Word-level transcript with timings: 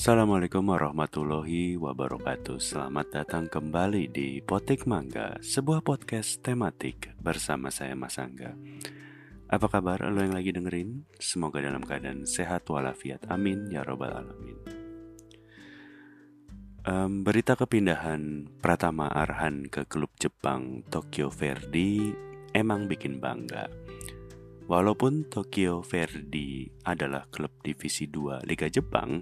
Assalamualaikum 0.00 0.64
warahmatullahi 0.64 1.76
wabarakatuh. 1.76 2.56
Selamat 2.56 3.12
datang 3.12 3.52
kembali 3.52 4.08
di 4.08 4.40
Potik 4.40 4.88
Mangga 4.88 5.36
Sebuah 5.44 5.84
podcast 5.84 6.40
tematik 6.40 7.12
bersama 7.20 7.68
saya 7.68 7.92
Mas 7.92 8.16
Angga. 8.16 8.56
Apa 9.52 9.68
kabar 9.68 10.08
lo 10.08 10.24
yang 10.24 10.32
lagi 10.32 10.56
dengerin? 10.56 11.04
Semoga 11.20 11.60
dalam 11.60 11.84
keadaan 11.84 12.24
sehat 12.24 12.64
walafiat. 12.72 13.28
Amin 13.28 13.68
ya 13.68 13.84
robbal 13.84 14.24
alamin. 14.24 14.56
Um, 16.88 17.20
Berita 17.20 17.52
kepindahan 17.60 18.48
Pratama 18.56 19.12
Arhan 19.12 19.68
ke 19.68 19.84
klub 19.84 20.16
Jepang 20.16 20.80
Tokyo 20.88 21.28
Verdy 21.28 22.08
emang 22.56 22.88
bikin 22.88 23.20
bangga. 23.20 23.68
Walaupun 24.64 25.28
Tokyo 25.28 25.84
Verdy 25.84 26.72
adalah 26.88 27.28
klub 27.28 27.52
divisi 27.60 28.08
2 28.08 28.48
Liga 28.48 28.64
Jepang, 28.72 29.20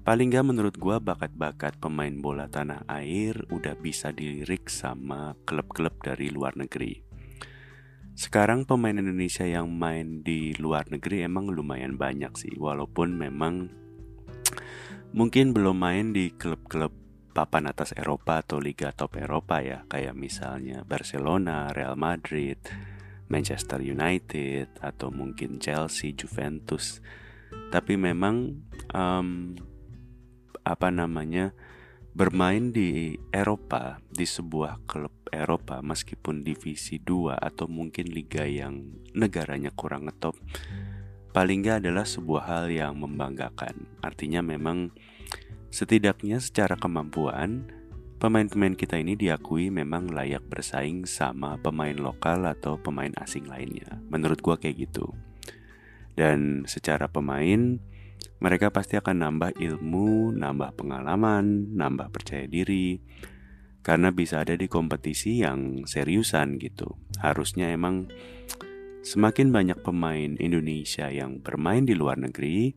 Paling 0.00 0.32
gak 0.32 0.48
menurut 0.48 0.74
gue 0.80 0.96
bakat-bakat 0.96 1.76
pemain 1.76 2.10
bola 2.16 2.48
tanah 2.48 2.88
air 2.88 3.36
udah 3.52 3.76
bisa 3.76 4.10
dilirik 4.10 4.72
sama 4.72 5.36
klub-klub 5.44 6.00
dari 6.00 6.32
luar 6.32 6.56
negeri. 6.56 7.04
Sekarang 8.16 8.64
pemain 8.64 8.96
Indonesia 8.96 9.44
yang 9.44 9.68
main 9.70 10.24
di 10.24 10.56
luar 10.56 10.88
negeri 10.88 11.24
emang 11.24 11.52
lumayan 11.52 12.00
banyak 12.00 12.32
sih, 12.32 12.56
walaupun 12.56 13.16
memang 13.16 13.68
mungkin 15.12 15.52
belum 15.52 15.76
main 15.76 16.16
di 16.16 16.32
klub-klub 16.32 16.96
papan 17.30 17.70
atas 17.70 17.94
Eropa 17.94 18.42
atau 18.42 18.58
liga 18.58 18.90
top 18.96 19.20
Eropa 19.20 19.62
ya, 19.62 19.86
kayak 19.86 20.16
misalnya 20.18 20.82
Barcelona, 20.82 21.70
Real 21.76 21.94
Madrid, 21.94 22.58
Manchester 23.30 23.78
United, 23.84 24.80
atau 24.82 25.12
mungkin 25.14 25.62
Chelsea, 25.62 26.16
Juventus. 26.16 26.98
Tapi 27.70 27.94
memang 27.94 28.58
um, 28.90 29.54
apa 30.66 30.92
namanya 30.92 31.52
bermain 32.10 32.74
di 32.74 33.14
Eropa 33.30 34.02
di 34.10 34.26
sebuah 34.26 34.82
klub 34.84 35.14
Eropa 35.30 35.78
meskipun 35.78 36.42
divisi 36.42 36.98
2 36.98 37.38
atau 37.38 37.70
mungkin 37.70 38.10
liga 38.10 38.42
yang 38.42 38.98
negaranya 39.14 39.70
kurang 39.70 40.10
ngetop 40.10 40.34
paling 41.30 41.62
gak 41.62 41.86
adalah 41.86 42.02
sebuah 42.02 42.42
hal 42.46 42.66
yang 42.70 42.98
membanggakan. 42.98 43.86
Artinya 44.02 44.42
memang 44.42 44.90
setidaknya 45.70 46.42
secara 46.42 46.74
kemampuan 46.74 47.70
pemain-pemain 48.18 48.74
kita 48.74 48.98
ini 48.98 49.14
diakui 49.14 49.70
memang 49.70 50.10
layak 50.10 50.44
bersaing 50.50 51.06
sama 51.06 51.56
pemain 51.62 51.94
lokal 51.94 52.44
atau 52.44 52.76
pemain 52.76 53.14
asing 53.22 53.46
lainnya. 53.46 54.02
Menurut 54.10 54.42
gua 54.42 54.58
kayak 54.58 54.90
gitu. 54.90 55.14
Dan 56.18 56.66
secara 56.66 57.06
pemain 57.06 57.78
mereka 58.40 58.72
pasti 58.72 58.96
akan 58.96 59.16
nambah 59.20 59.60
ilmu, 59.60 60.32
nambah 60.32 60.76
pengalaman, 60.80 61.76
nambah 61.76 62.08
percaya 62.08 62.48
diri, 62.48 63.00
karena 63.80 64.12
bisa 64.12 64.40
ada 64.40 64.56
di 64.56 64.64
kompetisi 64.68 65.44
yang 65.44 65.84
seriusan 65.84 66.56
gitu. 66.56 66.96
Harusnya 67.20 67.68
emang 67.72 68.08
semakin 69.04 69.52
banyak 69.52 69.80
pemain 69.84 70.36
Indonesia 70.40 71.08
yang 71.12 71.44
bermain 71.44 71.84
di 71.84 71.92
luar 71.92 72.20
negeri, 72.20 72.72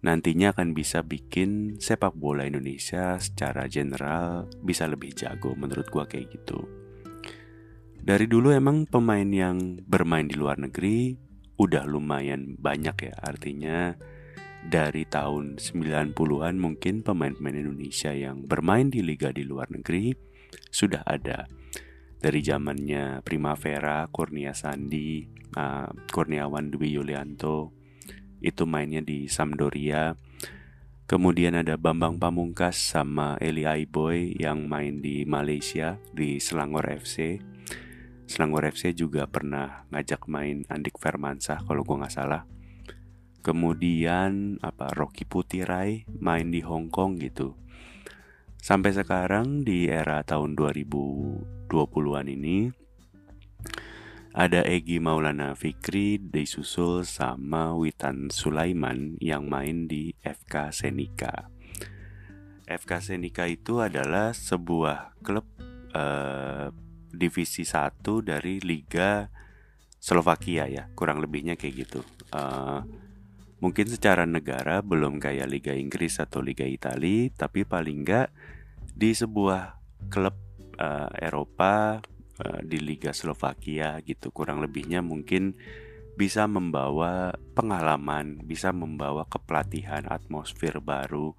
nantinya 0.00 0.56
akan 0.56 0.72
bisa 0.72 1.04
bikin 1.04 1.76
sepak 1.80 2.14
bola 2.14 2.46
Indonesia 2.46 3.18
secara 3.18 3.66
general 3.66 4.46
bisa 4.62 4.86
lebih 4.86 5.12
jago 5.16 5.52
menurut 5.52 5.88
gua 5.92 6.08
kayak 6.08 6.32
gitu. 6.32 6.64
Dari 7.98 8.24
dulu 8.24 8.56
emang 8.56 8.88
pemain 8.88 9.26
yang 9.28 9.84
bermain 9.84 10.24
di 10.24 10.32
luar 10.32 10.56
negeri 10.56 11.12
udah 11.60 11.84
lumayan 11.84 12.56
banyak 12.56 12.96
ya, 13.10 13.14
artinya 13.20 13.92
dari 14.66 15.06
tahun 15.06 15.62
90-an 15.62 16.54
mungkin 16.58 17.06
pemain-pemain 17.06 17.56
Indonesia 17.56 18.10
yang 18.10 18.42
bermain 18.44 18.90
di 18.90 19.00
liga 19.06 19.30
di 19.30 19.46
luar 19.46 19.70
negeri 19.70 20.10
sudah 20.68 21.06
ada. 21.06 21.46
Dari 22.18 22.42
zamannya 22.42 23.22
Primavera, 23.22 24.10
Kurnia 24.10 24.50
Sandi, 24.50 25.22
uh, 25.54 25.86
Kurniawan 26.10 26.74
Dwi 26.74 26.98
Yulianto 26.98 27.70
itu 28.42 28.66
mainnya 28.66 28.98
di 28.98 29.30
Sampdoria. 29.30 30.18
Kemudian 31.08 31.56
ada 31.56 31.78
Bambang 31.80 32.20
Pamungkas 32.20 32.76
sama 32.76 33.40
Eli 33.40 33.64
Aiboy 33.64 34.36
yang 34.36 34.68
main 34.68 35.00
di 35.00 35.24
Malaysia 35.24 35.96
di 36.12 36.36
Selangor 36.42 36.84
FC. 36.84 37.40
Selangor 38.28 38.68
FC 38.68 38.92
juga 38.92 39.24
pernah 39.24 39.88
ngajak 39.88 40.28
main 40.28 40.68
Andik 40.68 41.00
Firmansyah 41.00 41.64
kalau 41.64 41.80
gue 41.80 41.96
nggak 41.96 42.12
salah 42.12 42.44
kemudian 43.48 44.60
apa 44.60 44.92
Rocky 44.92 45.24
Putirai 45.24 46.04
main 46.20 46.52
di 46.52 46.60
Hong 46.60 46.92
Kong 46.92 47.16
gitu. 47.16 47.56
Sampai 48.60 48.92
sekarang 48.92 49.64
di 49.64 49.88
era 49.88 50.20
tahun 50.20 50.52
2020-an 50.52 52.28
ini 52.28 52.68
ada 54.36 54.60
Egi 54.68 55.00
Maulana 55.00 55.56
Fikri 55.56 56.20
disusul 56.20 57.08
sama 57.08 57.72
Witan 57.72 58.28
Sulaiman 58.28 59.16
yang 59.16 59.48
main 59.48 59.88
di 59.88 60.12
FK 60.20 60.68
Senika. 60.68 61.48
FK 62.68 63.00
Senika 63.00 63.48
itu 63.48 63.80
adalah 63.80 64.36
sebuah 64.36 65.16
klub 65.24 65.48
uh, 65.96 66.68
divisi 67.08 67.64
1 67.64 68.04
dari 68.20 68.60
Liga 68.60 69.32
Slovakia 69.96 70.68
ya, 70.68 70.92
kurang 70.92 71.24
lebihnya 71.24 71.56
kayak 71.56 71.88
gitu. 71.88 72.04
Uh, 72.28 73.07
Mungkin 73.58 73.90
secara 73.90 74.22
negara 74.22 74.78
belum 74.86 75.18
kayak 75.18 75.48
Liga 75.50 75.74
Inggris 75.74 76.22
atau 76.22 76.38
Liga 76.38 76.62
Italia, 76.62 77.26
tapi 77.34 77.66
paling 77.66 78.06
nggak 78.06 78.28
di 78.94 79.10
sebuah 79.10 79.78
klub 80.10 80.36
uh, 80.78 81.10
Eropa 81.18 81.98
uh, 82.38 82.60
di 82.62 82.78
Liga 82.78 83.10
Slovakia 83.10 83.98
gitu 84.06 84.30
kurang 84.30 84.62
lebihnya 84.62 85.02
mungkin 85.02 85.58
bisa 86.18 86.50
membawa 86.50 87.30
pengalaman, 87.54 88.42
bisa 88.42 88.74
membawa 88.74 89.22
kepelatihan, 89.30 90.02
atmosfer 90.10 90.82
baru, 90.82 91.38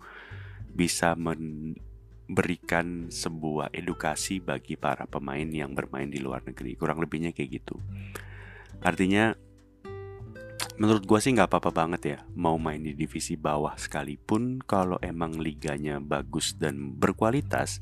bisa 0.72 1.19
memberikan 1.19 3.12
sebuah 3.12 3.75
edukasi 3.75 4.40
bagi 4.40 4.79
para 4.79 5.03
pemain 5.03 5.52
yang 5.52 5.75
bermain 5.75 6.08
di 6.08 6.24
luar 6.24 6.47
negeri. 6.47 6.79
Kurang 6.79 7.03
lebihnya 7.03 7.35
kayak 7.35 7.59
gitu. 7.59 7.75
Artinya 8.79 9.35
menurut 10.78 11.03
gue 11.07 11.19
sih 11.24 11.34
nggak 11.34 11.50
apa-apa 11.50 11.72
banget 11.74 12.02
ya 12.06 12.18
mau 12.38 12.62
main 12.62 12.84
di 12.84 12.94
divisi 12.94 13.34
bawah 13.34 13.74
sekalipun 13.80 14.62
kalau 14.62 15.02
emang 15.02 15.41
liganya 15.41 15.97
bagus 15.97 16.53
dan 16.53 16.94
berkualitas 17.00 17.81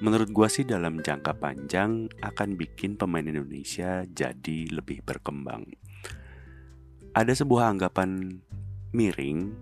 menurut 0.00 0.32
gue 0.32 0.48
sih 0.48 0.64
dalam 0.64 1.00
jangka 1.00 1.36
panjang 1.36 2.08
akan 2.24 2.56
bikin 2.56 2.96
pemain 2.96 3.24
Indonesia 3.24 4.08
jadi 4.08 4.72
lebih 4.72 5.04
berkembang. 5.04 5.68
Ada 7.12 7.44
sebuah 7.44 7.76
anggapan 7.76 8.40
miring 8.96 9.52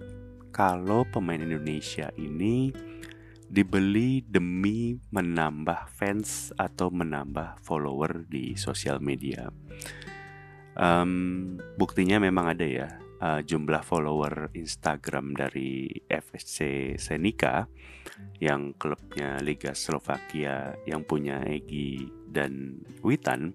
kalau 0.55 1.03
pemain 1.11 1.43
Indonesia 1.43 2.15
ini 2.15 2.71
dibeli 3.49 4.21
demi 4.23 5.01
menambah 5.11 5.91
fans 5.97 6.53
atau 6.55 6.93
menambah 6.93 7.59
follower 7.65 8.29
di 8.29 8.55
sosial 8.55 9.01
media 9.01 9.49
um, 10.79 11.59
buktinya 11.77 12.23
memang 12.23 12.55
ada 12.57 12.67
ya 12.67 12.89
uh, 13.21 13.41
jumlah 13.43 13.83
follower 13.83 14.55
Instagram 14.55 15.35
dari 15.35 15.91
FSC 16.07 16.95
Senika 16.97 17.67
yang 18.39 18.75
klubnya 18.79 19.39
Liga 19.43 19.75
Slovakia 19.75 20.75
yang 20.87 21.05
punya 21.05 21.43
Egi 21.45 22.07
dan 22.31 22.83
Witan 23.03 23.55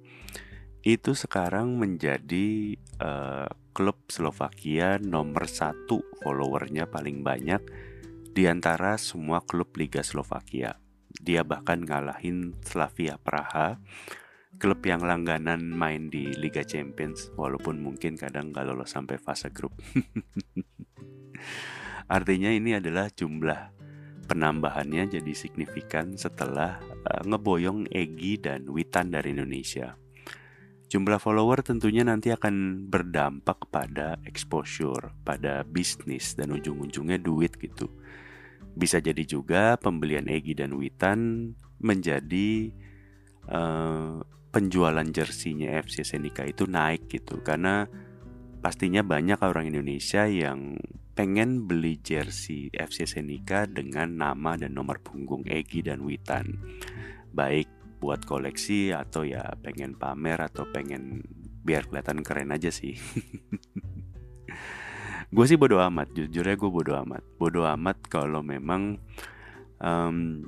itu 0.84 1.16
sekarang 1.16 1.80
menjadi 1.80 2.76
uh, 3.00 3.48
klub 3.72 4.04
Slovakia 4.12 5.00
nomor 5.00 5.48
satu 5.48 6.04
followernya 6.20 6.92
paling 6.92 7.24
banyak 7.24 7.64
di 8.36 8.44
antara 8.52 9.00
semua 9.00 9.40
klub 9.46 9.72
Liga 9.80 10.04
Slovakia. 10.04 10.76
Dia 11.14 11.46
bahkan 11.48 11.86
ngalahin 11.88 12.58
Slavia 12.66 13.16
Praha 13.16 13.80
klub 14.58 14.80
yang 14.86 15.04
langganan 15.04 15.74
main 15.74 16.08
di 16.08 16.32
Liga 16.38 16.64
Champions 16.64 17.34
walaupun 17.36 17.82
mungkin 17.82 18.16
kadang 18.16 18.54
gak 18.54 18.70
lolos 18.70 18.94
sampai 18.94 19.18
fase 19.18 19.50
grup. 19.50 19.74
Artinya 22.16 22.52
ini 22.52 22.78
adalah 22.78 23.10
jumlah 23.10 23.74
penambahannya 24.28 25.20
jadi 25.20 25.34
signifikan 25.36 26.16
setelah 26.16 26.80
uh, 26.82 27.24
ngeboyong 27.28 27.92
Egi 27.92 28.40
dan 28.40 28.68
Witan 28.72 29.12
dari 29.12 29.36
Indonesia. 29.36 29.96
Jumlah 30.88 31.18
follower 31.18 31.66
tentunya 31.66 32.06
nanti 32.06 32.30
akan 32.30 32.86
berdampak 32.86 33.66
pada 33.74 34.22
exposure, 34.30 35.10
pada 35.26 35.66
bisnis 35.66 36.38
dan 36.38 36.54
ujung-ujungnya 36.54 37.18
duit 37.18 37.58
gitu. 37.58 37.90
Bisa 38.78 39.02
jadi 39.02 39.26
juga 39.26 39.74
pembelian 39.82 40.30
Egi 40.30 40.54
dan 40.54 40.78
Witan 40.78 41.52
menjadi 41.82 42.70
uh, 43.50 44.22
penjualan 44.54 45.08
jersinya 45.10 45.82
FC 45.82 46.06
Senika 46.06 46.46
itu 46.46 46.70
naik 46.70 47.10
gitu 47.10 47.42
karena 47.42 47.90
pastinya 48.62 49.02
banyak 49.02 49.42
orang 49.42 49.74
Indonesia 49.74 50.30
yang 50.30 50.78
pengen 51.14 51.70
beli 51.70 52.02
jersey 52.02 52.74
FC 52.74 53.06
Senika 53.06 53.70
dengan 53.70 54.18
nama 54.18 54.58
dan 54.58 54.74
nomor 54.74 55.02
punggung 55.02 55.46
Egi 55.46 55.86
dan 55.86 56.02
Witan. 56.06 56.58
Baik 57.34 57.70
buat 58.02 58.26
koleksi 58.26 58.92
atau 58.92 59.24
ya 59.24 59.42
pengen 59.62 59.96
pamer 59.96 60.42
atau 60.42 60.68
pengen 60.70 61.24
biar 61.64 61.88
kelihatan 61.88 62.26
keren 62.26 62.54
aja 62.54 62.70
sih. 62.70 62.98
gue 65.34 65.46
sih 65.50 65.58
bodo 65.58 65.82
amat, 65.82 66.14
jujur 66.14 66.46
ya 66.46 66.58
gue 66.58 66.72
bodo 66.72 66.94
amat. 67.06 67.24
Bodo 67.38 67.66
amat 67.66 67.98
kalau 68.10 68.42
memang 68.42 68.98
um, 69.82 70.46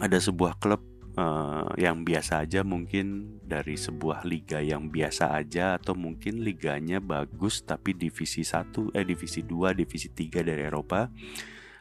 ada 0.00 0.18
sebuah 0.18 0.60
klub 0.60 0.82
uh, 1.16 1.68
yang 1.76 2.04
biasa 2.04 2.44
aja 2.44 2.64
mungkin 2.64 3.38
dari 3.44 3.76
sebuah 3.76 4.24
liga 4.24 4.60
yang 4.60 4.88
biasa 4.88 5.36
aja 5.36 5.76
atau 5.76 5.92
mungkin 5.96 6.40
liganya 6.40 6.98
bagus 7.02 7.64
tapi 7.64 7.96
divisi 7.96 8.44
1 8.44 8.96
eh 8.96 9.04
divisi 9.04 9.44
2 9.44 9.76
divisi 9.76 10.08
3 10.12 10.46
dari 10.46 10.62
Eropa 10.64 11.08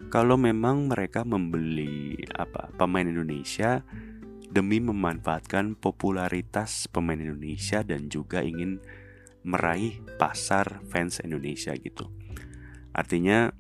kalau 0.10 0.36
memang 0.40 0.90
mereka 0.90 1.22
membeli 1.22 2.18
apa 2.34 2.74
pemain 2.74 3.06
Indonesia 3.06 3.86
demi 4.52 4.84
memanfaatkan 4.84 5.80
popularitas 5.80 6.90
pemain 6.92 7.16
Indonesia 7.16 7.86
dan 7.86 8.12
juga 8.12 8.44
ingin 8.44 8.84
meraih 9.48 10.04
pasar 10.20 10.84
fans 10.92 11.24
Indonesia 11.24 11.72
gitu. 11.78 12.12
Artinya 12.92 13.56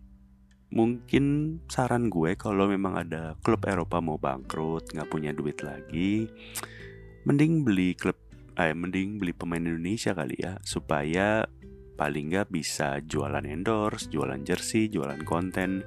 mungkin 0.72 1.60
saran 1.68 2.08
gue 2.08 2.40
kalau 2.40 2.68
memang 2.68 2.96
ada 2.96 3.36
klub 3.44 3.68
Eropa 3.68 4.00
mau 4.00 4.16
bangkrut 4.16 4.96
nggak 4.96 5.10
punya 5.12 5.36
duit 5.36 5.60
lagi 5.60 6.32
mending 7.28 7.68
beli 7.68 7.94
klub 7.94 8.16
eh 8.56 8.72
mending 8.72 9.20
beli 9.20 9.36
pemain 9.36 9.62
Indonesia 9.62 10.16
kali 10.16 10.40
ya 10.40 10.60
supaya 10.64 11.44
paling 12.02 12.34
nggak 12.34 12.50
bisa 12.50 12.98
jualan 13.06 13.46
endorse 13.46 14.10
jualan 14.10 14.42
jersey 14.42 14.90
jualan 14.90 15.22
konten. 15.22 15.86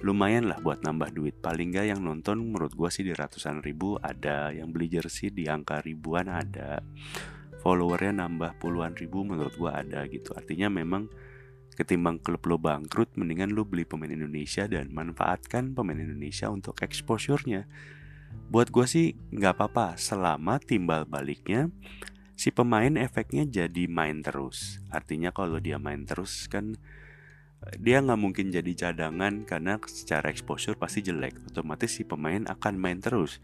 Lumayan 0.00 0.48
lah 0.48 0.56
buat 0.64 0.80
nambah 0.80 1.12
duit. 1.12 1.36
Paling 1.44 1.76
nggak 1.76 1.92
yang 1.92 2.00
nonton 2.00 2.40
menurut 2.40 2.72
gue 2.72 2.88
sih 2.88 3.04
di 3.04 3.12
ratusan 3.12 3.60
ribu 3.60 4.00
ada 4.00 4.48
yang 4.48 4.72
beli 4.72 4.88
jersey 4.88 5.28
di 5.28 5.44
angka 5.44 5.84
ribuan 5.84 6.32
ada. 6.32 6.80
Followernya 7.60 8.24
nambah 8.24 8.56
puluhan 8.56 8.96
ribu 8.96 9.20
menurut 9.28 9.52
gue 9.52 9.68
ada 9.68 10.08
gitu. 10.08 10.32
Artinya 10.32 10.72
memang 10.72 11.12
Ketimbang 11.80 12.20
klub 12.20 12.44
lo 12.44 12.60
bangkrut, 12.60 13.16
mendingan 13.16 13.56
lo 13.56 13.64
beli 13.64 13.88
pemain 13.88 14.12
Indonesia 14.12 14.68
dan 14.68 14.92
manfaatkan 14.92 15.72
pemain 15.72 15.96
Indonesia 15.96 16.52
untuk 16.52 16.76
exposure-nya. 16.84 17.64
Buat 18.52 18.68
gue 18.68 18.84
sih 18.84 19.16
nggak 19.32 19.56
apa-apa 19.56 19.96
selama 19.96 20.60
timbal 20.60 21.08
baliknya 21.08 21.72
si 22.36 22.52
pemain 22.52 23.00
efeknya 23.00 23.48
jadi 23.48 23.88
main 23.88 24.20
terus. 24.20 24.76
Artinya 24.92 25.32
kalau 25.32 25.56
dia 25.56 25.80
main 25.80 26.04
terus 26.04 26.52
kan 26.52 26.76
dia 27.80 28.04
nggak 28.04 28.20
mungkin 28.20 28.52
jadi 28.52 28.72
cadangan 28.76 29.48
karena 29.48 29.80
secara 29.88 30.28
exposure 30.28 30.76
pasti 30.76 31.00
jelek. 31.00 31.48
Otomatis 31.48 31.96
si 31.96 32.04
pemain 32.04 32.44
akan 32.44 32.76
main 32.76 33.00
terus. 33.00 33.40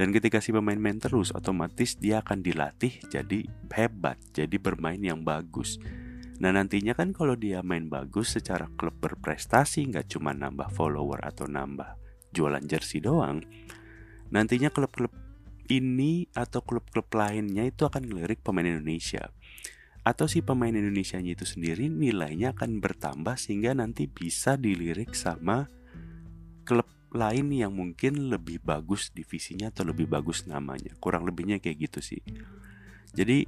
Dan 0.00 0.16
ketika 0.16 0.40
si 0.40 0.48
pemain 0.48 0.80
main 0.80 0.96
terus, 0.96 1.28
otomatis 1.32 1.96
dia 1.96 2.24
akan 2.24 2.40
dilatih 2.40 3.04
jadi 3.12 3.48
hebat, 3.72 4.16
jadi 4.32 4.56
bermain 4.56 5.00
yang 5.00 5.24
bagus. 5.24 5.76
Nah 6.42 6.50
nantinya 6.52 6.92
kan 6.92 7.16
kalau 7.16 7.34
dia 7.34 7.64
main 7.64 7.88
bagus 7.88 8.36
secara 8.36 8.68
klub 8.76 8.96
berprestasi 9.00 9.88
nggak 9.88 10.12
cuma 10.12 10.36
nambah 10.36 10.68
follower 10.72 11.24
atau 11.24 11.48
nambah 11.48 11.96
jualan 12.32 12.64
jersey 12.68 13.00
doang 13.00 13.40
Nantinya 14.30 14.74
klub-klub 14.74 15.14
ini 15.70 16.26
atau 16.34 16.62
klub-klub 16.62 17.06
lainnya 17.14 17.66
itu 17.66 17.86
akan 17.86 18.06
ngelirik 18.06 18.42
pemain 18.42 18.66
Indonesia. 18.66 19.30
Atau 20.06 20.30
si 20.30 20.38
pemain 20.42 20.70
Indonesia 20.70 21.18
itu 21.18 21.42
sendiri 21.42 21.90
nilainya 21.90 22.54
akan 22.54 22.78
bertambah 22.78 23.34
sehingga 23.34 23.74
nanti 23.74 24.06
bisa 24.06 24.54
dilirik 24.54 25.18
sama 25.18 25.66
klub 26.62 26.86
lain 27.10 27.50
yang 27.50 27.74
mungkin 27.74 28.30
lebih 28.30 28.62
bagus 28.62 29.10
divisinya 29.10 29.74
atau 29.74 29.86
lebih 29.86 30.06
bagus 30.06 30.46
namanya. 30.46 30.94
Kurang 31.02 31.26
lebihnya 31.26 31.58
kayak 31.58 31.90
gitu 31.90 31.98
sih. 32.02 32.22
Jadi 33.14 33.46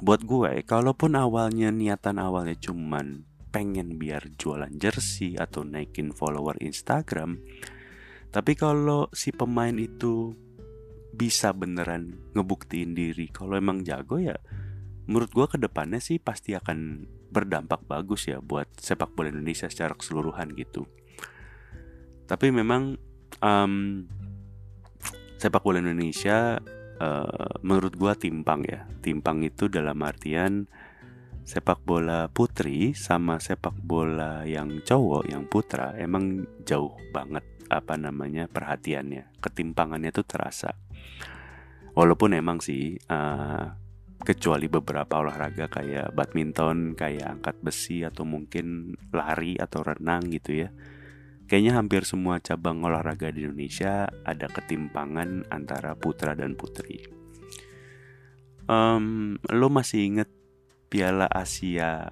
buat 0.00 0.24
gue 0.24 0.64
kalaupun 0.64 1.16
awalnya 1.16 1.68
niatan 1.68 2.16
awalnya 2.16 2.56
cuman 2.56 3.24
pengen 3.50 4.00
biar 4.00 4.32
jualan 4.40 4.70
jersey 4.80 5.36
atau 5.36 5.66
naikin 5.66 6.14
follower 6.14 6.56
Instagram 6.60 7.40
tapi 8.30 8.54
kalau 8.54 9.10
si 9.12 9.34
pemain 9.34 9.74
itu 9.74 10.32
bisa 11.10 11.50
beneran 11.52 12.16
ngebuktiin 12.32 12.94
diri 12.94 13.28
kalau 13.28 13.58
emang 13.58 13.82
jago 13.82 14.16
ya 14.16 14.38
menurut 15.10 15.30
gue 15.34 15.46
ke 15.50 15.58
depannya 15.58 15.98
sih 15.98 16.22
pasti 16.22 16.54
akan 16.54 17.02
berdampak 17.30 17.86
bagus 17.86 18.26
ya 18.30 18.42
buat 18.42 18.66
sepak 18.78 19.14
bola 19.14 19.30
Indonesia 19.30 19.70
secara 19.70 19.94
keseluruhan 19.94 20.54
gitu. 20.58 20.86
Tapi 22.26 22.50
memang 22.50 22.98
um, 23.42 24.06
sepak 25.38 25.62
bola 25.62 25.82
Indonesia 25.82 26.58
uh, 27.00 27.56
menurut 27.64 27.96
gua 27.96 28.12
timpang 28.14 28.62
ya. 28.68 28.84
Timpang 29.00 29.40
itu 29.42 29.66
dalam 29.66 29.96
artian 30.04 30.68
sepak 31.40 31.82
bola 31.82 32.28
putri 32.30 32.92
sama 32.92 33.40
sepak 33.40 33.74
bola 33.80 34.44
yang 34.46 34.84
cowok 34.84 35.24
yang 35.26 35.48
putra 35.50 35.96
emang 35.98 36.46
jauh 36.62 36.94
banget 37.10 37.42
apa 37.72 37.96
namanya 37.96 38.46
perhatiannya. 38.46 39.40
Ketimpangannya 39.40 40.12
tuh 40.12 40.26
terasa. 40.28 40.76
Walaupun 41.96 42.38
emang 42.38 42.62
sih 42.62 42.94
uh, 43.10 43.66
kecuali 44.20 44.68
beberapa 44.68 45.24
olahraga 45.24 45.66
kayak 45.72 46.12
badminton 46.12 46.92
kayak 46.92 47.40
angkat 47.40 47.56
besi 47.64 48.04
atau 48.04 48.28
mungkin 48.28 48.94
lari 49.10 49.56
atau 49.56 49.80
renang 49.80 50.28
gitu 50.28 50.60
ya 50.60 50.68
Kayaknya 51.50 51.82
hampir 51.82 52.06
semua 52.06 52.38
cabang 52.38 52.78
olahraga 52.86 53.34
di 53.34 53.42
Indonesia 53.42 54.06
ada 54.22 54.46
ketimpangan 54.46 55.50
antara 55.50 55.98
putra 55.98 56.38
dan 56.38 56.54
putri. 56.54 57.02
Um, 58.70 59.34
lo 59.50 59.66
masih 59.66 60.14
inget 60.14 60.30
Piala 60.86 61.26
Asia 61.26 62.06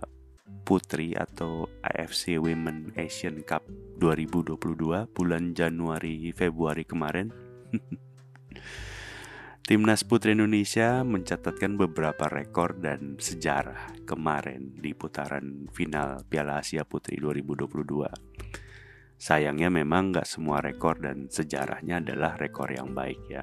Putri 0.67 1.15
atau 1.15 1.71
AFC 1.87 2.35
Women 2.43 2.99
Asian 2.99 3.47
Cup 3.47 3.63
2022 4.03 4.59
bulan 5.15 5.55
Januari 5.55 6.35
Februari 6.35 6.83
kemarin? 6.83 7.31
Timnas 9.71 10.03
Putri 10.03 10.35
Indonesia 10.35 11.07
mencatatkan 11.07 11.79
beberapa 11.79 12.27
rekor 12.27 12.75
dan 12.83 13.23
sejarah 13.23 14.03
kemarin 14.03 14.75
di 14.75 14.99
putaran 14.99 15.71
final 15.71 16.27
Piala 16.27 16.59
Asia 16.59 16.83
Putri 16.83 17.23
2022. 17.23 18.68
Sayangnya 19.19 19.67
memang 19.67 20.15
nggak 20.15 20.31
semua 20.31 20.63
rekor 20.63 21.03
dan 21.03 21.27
sejarahnya 21.27 21.99
adalah 21.99 22.39
rekor 22.39 22.71
yang 22.71 22.95
baik 22.95 23.19
ya. 23.27 23.43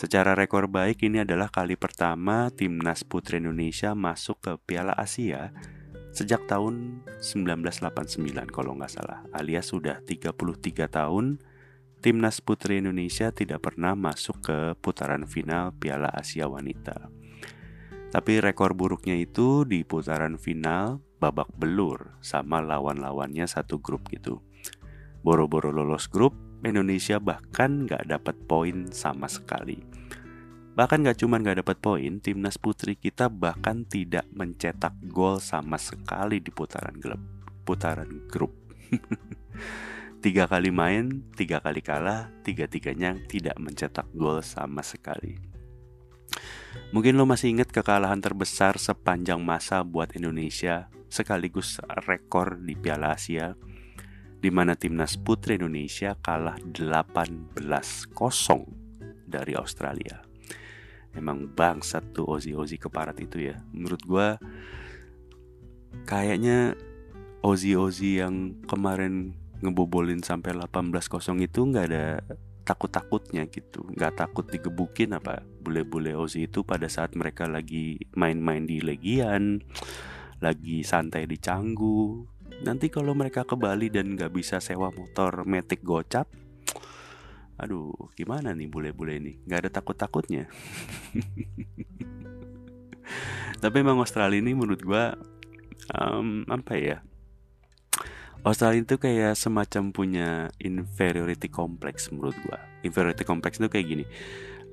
Secara 0.00 0.32
rekor 0.32 0.66
baik 0.66 1.04
ini 1.04 1.22
adalah 1.22 1.52
kali 1.52 1.76
pertama 1.76 2.48
timnas 2.48 3.04
putri 3.04 3.38
Indonesia 3.38 3.92
masuk 3.92 4.40
ke 4.40 4.52
Piala 4.64 4.96
Asia 4.96 5.52
sejak 6.16 6.48
tahun 6.48 7.04
1989 7.20 8.48
kalau 8.48 8.72
nggak 8.74 8.92
salah. 8.92 9.22
Alias 9.36 9.68
sudah 9.70 10.00
33 10.02 10.32
tahun 10.88 11.38
timnas 12.02 12.40
putri 12.42 12.80
Indonesia 12.80 13.30
tidak 13.30 13.62
pernah 13.62 13.92
masuk 13.92 14.42
ke 14.42 14.58
putaran 14.80 15.28
final 15.28 15.70
Piala 15.76 16.10
Asia 16.10 16.48
Wanita. 16.48 17.12
Tapi 18.12 18.44
rekor 18.44 18.76
buruknya 18.76 19.16
itu 19.16 19.64
di 19.64 19.84
putaran 19.88 20.36
final 20.36 21.00
babak 21.16 21.48
belur 21.56 22.18
sama 22.20 22.60
lawan-lawannya 22.60 23.48
satu 23.48 23.80
grup 23.80 24.10
gitu. 24.12 24.42
Boro-boro 25.22 25.70
lolos 25.70 26.10
grup, 26.10 26.34
Indonesia 26.66 27.22
bahkan 27.22 27.86
gak 27.86 28.10
dapat 28.10 28.34
poin 28.50 28.90
sama 28.90 29.30
sekali. 29.30 29.78
Bahkan 30.74 31.06
gak 31.06 31.22
cuma 31.22 31.38
gak 31.38 31.62
dapat 31.62 31.78
poin, 31.78 32.18
timnas 32.18 32.58
putri 32.58 32.98
kita 32.98 33.30
bahkan 33.30 33.86
tidak 33.86 34.26
mencetak 34.34 34.94
gol 35.06 35.38
sama 35.38 35.78
sekali 35.78 36.42
di 36.42 36.50
putaran 36.50 36.98
grup. 36.98 37.22
Putaran 37.62 38.26
grup. 38.26 38.50
tiga 40.24 40.50
kali 40.50 40.74
main, 40.74 41.22
tiga 41.38 41.62
kali 41.62 41.82
kalah, 41.82 42.30
tiga-tiganya 42.42 43.14
tidak 43.30 43.54
mencetak 43.62 44.10
gol 44.14 44.42
sama 44.42 44.82
sekali. 44.82 45.38
Mungkin 46.90 47.14
lo 47.14 47.30
masih 47.30 47.52
ingat 47.52 47.70
kekalahan 47.70 48.18
terbesar 48.18 48.80
sepanjang 48.80 49.38
masa 49.38 49.84
buat 49.86 50.12
Indonesia 50.18 50.88
sekaligus 51.12 51.76
rekor 52.08 52.56
di 52.64 52.72
Piala 52.72 53.12
Asia 53.12 53.52
di 54.42 54.50
mana 54.50 54.74
timnas 54.74 55.14
putri 55.14 55.54
Indonesia 55.54 56.18
kalah 56.18 56.58
18-0 56.58 57.62
dari 59.22 59.54
Australia. 59.54 60.18
Emang 61.14 61.46
bangsat 61.46 62.10
tuh 62.10 62.26
Ozi-Ozi 62.26 62.82
keparat 62.82 63.14
itu 63.22 63.54
ya. 63.54 63.62
Menurut 63.70 64.02
gue 64.02 64.28
kayaknya 66.10 66.74
Ozi-Ozi 67.46 68.18
yang 68.18 68.66
kemarin 68.66 69.38
ngebobolin 69.62 70.26
sampai 70.26 70.58
18-0 70.58 71.38
itu 71.38 71.60
nggak 71.62 71.86
ada 71.86 72.18
takut-takutnya 72.62 73.46
gitu 73.50 73.86
nggak 73.94 74.22
takut 74.22 74.46
digebukin 74.46 75.14
apa 75.18 75.42
bule-bule 75.62 76.14
Ozi 76.14 76.46
itu 76.50 76.62
pada 76.62 76.86
saat 76.86 77.14
mereka 77.18 77.46
lagi 77.46 77.98
main-main 78.14 78.66
di 78.66 78.82
Legian 78.82 79.62
lagi 80.42 80.82
santai 80.82 81.26
di 81.26 81.38
Canggu 81.38 82.26
nanti 82.62 82.86
kalau 82.88 83.12
mereka 83.12 83.42
ke 83.42 83.58
Bali 83.58 83.90
dan 83.90 84.14
nggak 84.14 84.32
bisa 84.32 84.62
sewa 84.62 84.94
motor 84.94 85.42
metik 85.46 85.82
gocap 85.82 86.30
aduh 87.62 87.94
gimana 88.18 88.50
nih 88.50 88.66
bule-bule 88.66 89.22
ini? 89.22 89.38
Nggak 89.46 89.58
ada 89.62 89.70
takut-takutnya. 89.70 90.50
Tapi 93.62 93.76
emang 93.78 94.02
Australia 94.02 94.42
ini 94.42 94.50
menurut 94.50 94.82
gua 94.82 95.14
um, 95.94 96.42
apa 96.50 96.74
ya? 96.74 96.98
Australia 98.42 98.82
itu 98.82 98.98
kayak 98.98 99.38
semacam 99.38 99.94
punya 99.94 100.50
inferiority 100.58 101.46
complex 101.46 102.10
menurut 102.10 102.34
gua. 102.42 102.58
Inferiority 102.82 103.22
complex 103.22 103.62
itu 103.62 103.70
kayak 103.70 103.86
gini. 103.86 104.04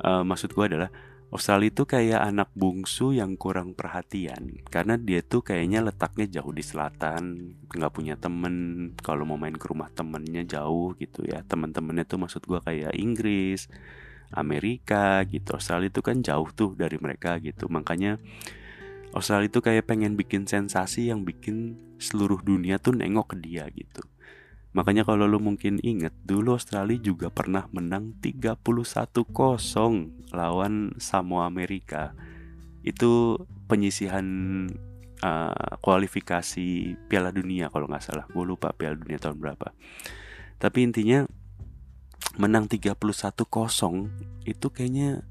Uh, 0.02 0.26
maksud 0.26 0.58
gua 0.58 0.66
adalah 0.66 0.90
Australia 1.30 1.70
itu 1.70 1.86
kayak 1.86 2.26
anak 2.26 2.50
bungsu 2.58 3.14
yang 3.14 3.38
kurang 3.38 3.78
perhatian 3.78 4.66
karena 4.66 4.98
dia 4.98 5.22
tuh 5.22 5.46
kayaknya 5.46 5.86
letaknya 5.86 6.26
jauh 6.42 6.50
di 6.50 6.66
selatan 6.66 7.54
nggak 7.70 7.92
punya 7.94 8.18
temen. 8.18 8.90
Kalau 8.98 9.30
mau 9.30 9.38
main 9.38 9.54
ke 9.54 9.70
rumah 9.70 9.94
temennya 9.94 10.42
jauh 10.42 10.98
gitu 10.98 11.22
ya. 11.30 11.46
Teman-temannya 11.46 12.10
tuh 12.10 12.18
maksud 12.18 12.42
gua 12.50 12.66
kayak 12.66 12.98
Inggris 12.98 13.70
Amerika 14.34 15.22
gitu. 15.30 15.54
Australia 15.54 15.94
itu 15.94 16.02
kan 16.02 16.26
jauh 16.26 16.50
tuh 16.50 16.74
dari 16.74 16.98
mereka 16.98 17.38
gitu. 17.38 17.70
Makanya 17.70 18.18
Australia 19.14 19.54
itu 19.54 19.62
kayak 19.62 19.86
pengen 19.86 20.18
bikin 20.18 20.50
sensasi 20.50 21.14
yang 21.14 21.22
bikin 21.22 21.78
seluruh 22.02 22.42
dunia 22.42 22.82
tuh 22.82 22.98
nengok 22.98 23.34
ke 23.34 23.38
dia 23.38 23.70
gitu 23.70 24.02
Makanya 24.70 25.02
kalau 25.02 25.26
lu 25.26 25.42
mungkin 25.42 25.82
inget 25.82 26.14
dulu 26.22 26.54
Australia 26.54 27.02
juga 27.02 27.34
pernah 27.34 27.66
menang 27.74 28.14
31-0 28.22 28.62
lawan 30.30 30.94
Samoa 31.02 31.50
Amerika. 31.50 32.14
Itu 32.86 33.44
penyisihan 33.66 34.26
uh, 35.26 35.74
kualifikasi 35.82 36.96
Piala 37.10 37.34
Dunia 37.34 37.74
kalau 37.74 37.90
nggak 37.90 38.06
salah. 38.06 38.26
Gue 38.30 38.46
lupa 38.46 38.70
Piala 38.78 38.94
Dunia 38.94 39.18
tahun 39.18 39.42
berapa. 39.42 39.74
Tapi 40.62 40.80
intinya 40.86 41.26
menang 42.38 42.70
31-0 42.70 42.94
itu 44.46 44.68
kayaknya 44.70 45.26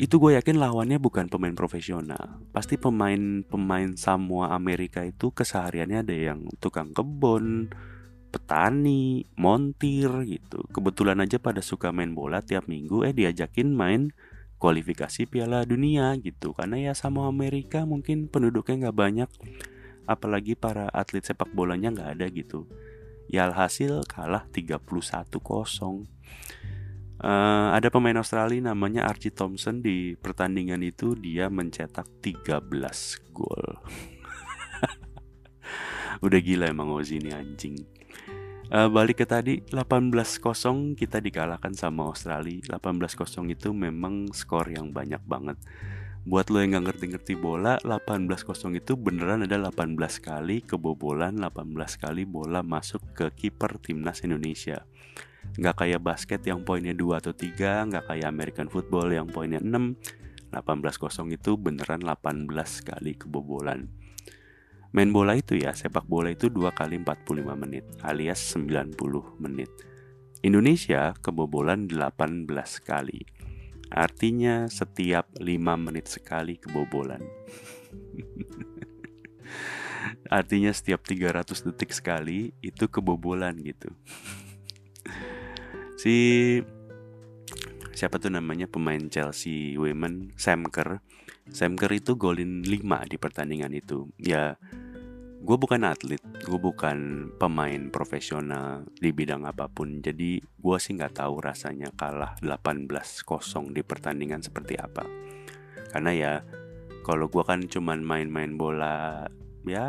itu 0.00 0.16
gue 0.16 0.34
yakin 0.40 0.56
lawannya 0.56 0.96
bukan 0.96 1.28
pemain 1.28 1.52
profesional 1.52 2.40
pasti 2.50 2.80
pemain 2.80 3.44
pemain 3.44 3.92
Samoa 3.92 4.56
Amerika 4.56 5.04
itu 5.04 5.30
kesehariannya 5.30 6.00
ada 6.00 6.16
yang 6.16 6.48
tukang 6.58 6.96
kebun 6.96 7.68
petani, 8.32 9.28
montir 9.36 10.08
gitu. 10.24 10.64
Kebetulan 10.72 11.20
aja 11.20 11.36
pada 11.36 11.60
suka 11.60 11.92
main 11.92 12.16
bola 12.16 12.40
tiap 12.40 12.64
minggu 12.64 13.04
eh 13.04 13.12
diajakin 13.12 13.76
main 13.76 14.08
kualifikasi 14.56 15.28
Piala 15.28 15.68
Dunia 15.68 16.16
gitu. 16.16 16.56
Karena 16.56 16.80
ya 16.80 16.92
sama 16.96 17.28
Amerika 17.28 17.84
mungkin 17.84 18.32
penduduknya 18.32 18.88
nggak 18.88 18.96
banyak, 18.96 19.30
apalagi 20.08 20.56
para 20.56 20.88
atlet 20.90 21.22
sepak 21.22 21.52
bolanya 21.52 21.92
nggak 21.92 22.10
ada 22.16 22.26
gitu. 22.32 22.64
Ya 23.28 23.46
alhasil 23.46 24.08
kalah 24.08 24.48
31-0. 24.50 24.80
Uh, 27.22 27.70
ada 27.70 27.86
pemain 27.86 28.18
Australia 28.18 28.74
namanya 28.74 29.06
Archie 29.06 29.30
Thompson 29.30 29.78
di 29.78 30.18
pertandingan 30.18 30.82
itu 30.82 31.14
dia 31.14 31.46
mencetak 31.46 32.08
13 32.18 32.66
gol. 33.30 33.78
Udah 36.26 36.40
gila 36.42 36.66
emang 36.66 36.90
Ozzy 36.90 37.22
ini 37.22 37.30
anjing. 37.30 37.78
Uh, 38.72 38.88
balik 38.88 39.20
ke 39.20 39.28
tadi 39.28 39.60
18-0 39.68 40.96
kita 40.96 41.20
dikalahkan 41.20 41.76
sama 41.76 42.08
Australia. 42.08 42.56
18-0 42.80 43.52
itu 43.52 43.68
memang 43.76 44.32
skor 44.32 44.64
yang 44.72 44.88
banyak 44.96 45.20
banget. 45.28 45.60
Buat 46.24 46.48
lo 46.48 46.64
yang 46.64 46.80
gak 46.80 46.96
ngerti-ngerti 46.96 47.36
bola 47.36 47.76
18-0 47.84 48.72
itu 48.72 48.96
beneran 48.96 49.44
ada 49.44 49.60
18 49.68 49.92
kali 50.24 50.64
kebobolan 50.64 51.36
18 51.36 52.00
kali 52.00 52.24
bola 52.24 52.64
masuk 52.64 53.12
ke 53.12 53.28
kiper 53.36 53.76
timnas 53.76 54.24
Indonesia. 54.24 54.88
Gak 55.60 55.84
kayak 55.84 56.00
basket 56.00 56.40
yang 56.48 56.64
poinnya 56.64 56.96
2 56.96 57.20
atau 57.20 57.36
3 57.36 57.92
Gak 57.92 58.04
kayak 58.08 58.24
American 58.24 58.72
football 58.72 59.12
yang 59.12 59.28
poinnya 59.28 59.60
6 59.60 59.68
18-0 60.48 61.28
itu 61.28 61.60
beneran 61.60 62.00
18 62.00 62.48
kali 62.88 63.20
kebobolan 63.20 63.92
Main 64.92 65.08
bola 65.08 65.32
itu 65.32 65.56
ya, 65.56 65.72
sepak 65.72 66.04
bola 66.04 66.28
itu 66.28 66.52
2 66.52 66.68
kali 66.76 67.00
45 67.00 67.56
menit 67.56 67.84
alias 68.04 68.40
90 68.52 68.92
menit. 69.40 69.72
Indonesia 70.44 71.16
kebobolan 71.16 71.88
18 71.88 72.48
kali. 72.84 73.24
Artinya 73.88 74.68
setiap 74.68 75.32
5 75.40 75.48
menit 75.80 76.12
sekali 76.12 76.60
kebobolan. 76.60 77.24
Artinya 80.28 80.72
setiap 80.74 81.04
300 81.04 81.72
detik 81.72 81.92
sekali 81.96 82.52
itu 82.60 82.84
kebobolan 82.88 83.56
gitu. 83.64 83.92
si 86.02 86.14
siapa 87.94 88.18
tuh 88.18 88.34
namanya 88.34 88.66
pemain 88.66 89.06
Chelsea 89.06 89.78
Women 89.78 90.34
Sam 90.34 90.66
Kerr 90.66 90.98
Sam 91.46 91.78
Kerr 91.78 92.02
itu 92.02 92.18
golin 92.18 92.66
5 92.66 92.82
di 93.06 93.16
pertandingan 93.22 93.70
itu 93.70 94.10
ya 94.18 94.58
gue 95.42 95.56
bukan 95.58 95.82
atlet, 95.82 96.22
gue 96.22 96.54
bukan 96.54 97.28
pemain 97.34 97.82
profesional 97.90 98.86
di 98.94 99.10
bidang 99.10 99.42
apa 99.42 99.66
pun. 99.66 99.98
Jadi 99.98 100.38
gue 100.38 100.76
sih 100.78 100.94
nggak 100.94 101.18
tahu 101.18 101.42
rasanya 101.42 101.90
kalah 101.98 102.38
18-0 102.38 103.74
di 103.74 103.82
pertandingan 103.82 104.38
seperti 104.38 104.78
apa. 104.78 105.02
Karena 105.90 106.12
ya 106.14 106.32
kalau 107.02 107.26
gue 107.26 107.42
kan 107.42 107.66
cuman 107.66 108.06
main-main 108.06 108.54
bola 108.54 109.26
ya 109.66 109.86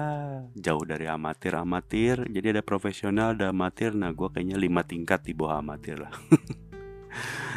jauh 0.58 0.84
dari 0.90 1.06
amatir 1.06 1.54
amatir. 1.54 2.26
Jadi 2.26 2.58
ada 2.58 2.66
profesional, 2.66 3.38
ada 3.38 3.54
amatir. 3.54 3.94
Nah 3.94 4.10
gue 4.10 4.34
kayaknya 4.34 4.58
lima 4.58 4.82
tingkat 4.82 5.22
di 5.22 5.38
bawah 5.38 5.62
amatir 5.62 6.02
lah. 6.02 6.14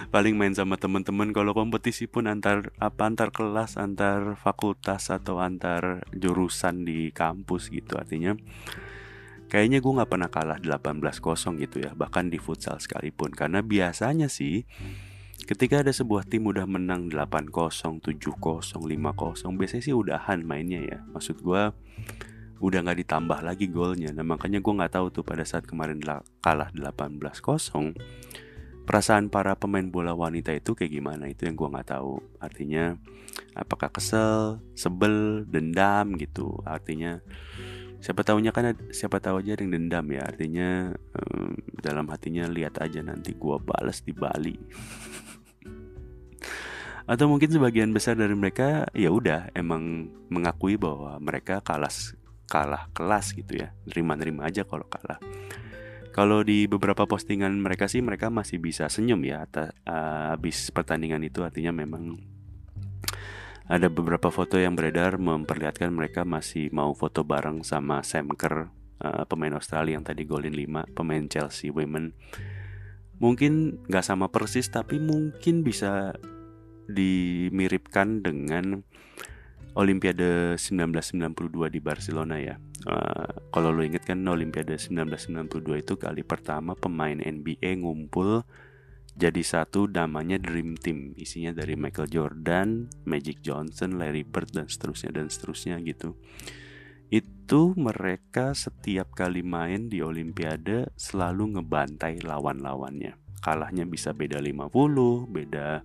paling 0.09 0.39
main 0.39 0.55
sama 0.55 0.79
temen-temen. 0.79 1.35
Kalau 1.35 1.53
kompetisi 1.53 2.07
pun 2.07 2.31
antar 2.31 2.73
apa 2.79 3.07
antar 3.07 3.35
kelas 3.35 3.77
antar 3.77 4.39
fakultas 4.39 5.11
atau 5.11 5.43
antar 5.43 6.07
jurusan 6.15 6.87
di 6.87 7.11
kampus 7.11 7.69
gitu 7.71 7.99
artinya. 7.99 8.35
Kayaknya 9.47 9.79
gue 9.79 9.93
nggak 9.95 10.11
pernah 10.11 10.31
kalah 10.31 10.59
18-0 10.59 11.63
gitu 11.63 11.79
ya 11.79 11.95
bahkan 11.95 12.27
di 12.27 12.39
futsal 12.43 12.83
sekalipun. 12.83 13.31
Karena 13.31 13.63
biasanya 13.63 14.27
sih 14.27 14.67
ketika 15.47 15.87
ada 15.87 15.95
sebuah 15.95 16.27
tim 16.27 16.51
udah 16.51 16.67
menang 16.67 17.07
8-0, 17.13 18.03
7-0, 18.03 18.03
5-0 18.03 19.61
biasanya 19.61 19.83
sih 19.85 19.95
udahan 19.95 20.43
mainnya 20.43 20.83
ya. 20.83 20.99
Maksud 21.15 21.47
gue 21.47 21.63
udah 22.57 22.79
nggak 22.83 23.07
ditambah 23.07 23.39
lagi 23.45 23.69
golnya. 23.71 24.11
Nah 24.11 24.27
makanya 24.27 24.59
gue 24.59 24.73
nggak 24.73 24.99
tahu 24.99 25.07
tuh 25.13 25.23
pada 25.23 25.45
saat 25.47 25.69
kemarin 25.69 26.03
kalah 26.43 26.73
18-0 26.75 27.95
perasaan 28.87 29.28
para 29.28 29.59
pemain 29.59 29.83
bola 29.83 30.14
wanita 30.14 30.55
itu 30.55 30.78
kayak 30.78 30.95
gimana? 30.95 31.26
Itu 31.26 31.50
yang 31.50 31.59
gue 31.59 31.66
nggak 31.66 31.90
tahu. 31.90 32.23
Artinya 32.38 32.95
apakah 33.59 33.90
kesel 33.90 34.62
sebel 34.78 35.43
dendam 35.50 36.14
gitu? 36.14 36.62
Artinya 36.62 37.19
siapa 37.99 38.23
tahunya 38.23 38.55
kan 38.55 38.78
siapa 38.95 39.19
tahu 39.19 39.43
aja 39.43 39.59
ada 39.59 39.66
yang 39.66 39.75
dendam 39.75 40.07
ya. 40.14 40.23
Artinya 40.23 40.95
um, 40.95 41.59
dalam 41.83 42.07
hatinya 42.09 42.47
lihat 42.47 42.78
aja 42.78 43.02
nanti 43.02 43.35
gue 43.35 43.57
balas 43.59 44.07
di 44.07 44.14
Bali. 44.14 44.55
Atau 47.11 47.26
mungkin 47.26 47.50
sebagian 47.50 47.90
besar 47.90 48.14
dari 48.14 48.38
mereka 48.38 48.87
ya 48.95 49.11
udah 49.11 49.50
emang 49.55 50.11
mengakui 50.31 50.78
bahwa 50.78 51.19
mereka 51.19 51.59
kalah 51.62 51.90
kalah 52.47 52.87
kelas 52.95 53.35
gitu 53.35 53.66
ya. 53.66 53.75
Nerima-nerima 53.90 54.47
aja 54.47 54.62
kalau 54.62 54.87
kalah 54.87 55.19
kalau 56.16 56.40
di 56.40 56.64
beberapa 56.64 57.04
postingan 57.04 57.61
mereka 57.61 57.92
sih 57.92 58.00
mereka 58.00 58.32
masih 58.32 58.56
bisa 58.56 58.88
senyum 58.88 59.20
ya 59.20 59.44
atas 59.44 59.76
uh, 59.85 60.32
habis 60.32 60.73
pertandingan 60.73 61.20
itu. 61.20 61.44
Artinya 61.44 61.76
memang 61.76 62.16
ada 63.68 63.92
beberapa 63.92 64.32
foto 64.32 64.56
yang 64.56 64.73
beredar 64.73 65.20
memperlihatkan 65.20 65.92
mereka 65.92 66.25
masih 66.25 66.73
mau 66.73 66.96
foto 66.96 67.20
bareng 67.20 67.61
sama 67.61 68.00
Sam 68.00 68.32
Kerr 68.32 68.73
uh, 69.04 69.28
pemain 69.28 69.52
Australia 69.61 70.00
yang 70.00 70.08
tadi 70.08 70.25
golin 70.25 70.56
5 70.56 70.96
pemain 70.96 71.20
Chelsea 71.28 71.68
Women. 71.68 72.16
Mungkin 73.20 73.85
nggak 73.85 74.06
sama 74.08 74.32
persis 74.32 74.73
tapi 74.73 74.96
mungkin 74.96 75.61
bisa 75.61 76.16
dimiripkan 76.88 78.25
dengan 78.25 78.88
Olimpiade 79.76 80.56
1992 80.56 81.68
di 81.68 81.80
Barcelona 81.85 82.40
ya. 82.40 82.56
Uh, 82.88 83.28
kalau 83.52 83.76
lo 83.76 83.85
inget 83.85 84.09
kan 84.09 84.25
Olimpiade 84.25 84.80
1992 84.80 85.85
itu 85.85 86.00
kali 86.00 86.25
pertama 86.25 86.73
pemain 86.73 87.21
NBA 87.21 87.85
ngumpul 87.85 88.40
jadi 89.16 89.40
satu 89.40 89.88
namanya 89.88 90.37
Dream 90.40 90.76
Team 90.76 91.12
isinya 91.16 91.52
dari 91.56 91.73
Michael 91.73 92.09
Jordan, 92.09 92.88
Magic 93.09 93.40
Johnson, 93.45 93.97
Larry 93.97 94.25
Bird 94.25 94.52
dan 94.52 94.68
seterusnya 94.68 95.12
dan 95.12 95.33
seterusnya 95.33 95.80
gitu. 95.85 96.16
Itu 97.09 97.73
mereka 97.76 98.52
setiap 98.52 99.12
kali 99.16 99.40
main 99.40 99.88
di 99.88 100.04
Olimpiade 100.04 100.92
selalu 101.00 101.56
ngebantai 101.56 102.21
lawan-lawannya. 102.25 103.16
Kalahnya 103.40 103.88
bisa 103.88 104.12
beda 104.12 104.37
50, 104.40 104.68
beda 105.33 105.80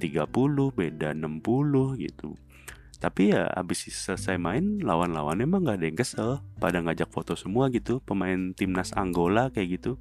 30, 0.00 0.72
beda 0.72 1.12
60 1.12 2.04
gitu 2.04 2.36
tapi 2.96 3.32
ya 3.32 3.46
abis 3.52 3.92
selesai 3.92 4.40
main 4.40 4.80
lawan-lawan 4.80 5.38
emang 5.44 5.64
nggak 5.64 5.76
ada 5.80 5.86
yang 5.86 5.98
kesel. 5.98 6.30
Pada 6.56 6.80
ngajak 6.80 7.12
foto 7.12 7.36
semua 7.36 7.68
gitu 7.68 8.00
pemain 8.00 8.52
timnas 8.56 8.96
Angola 8.96 9.52
kayak 9.52 9.80
gitu. 9.80 10.00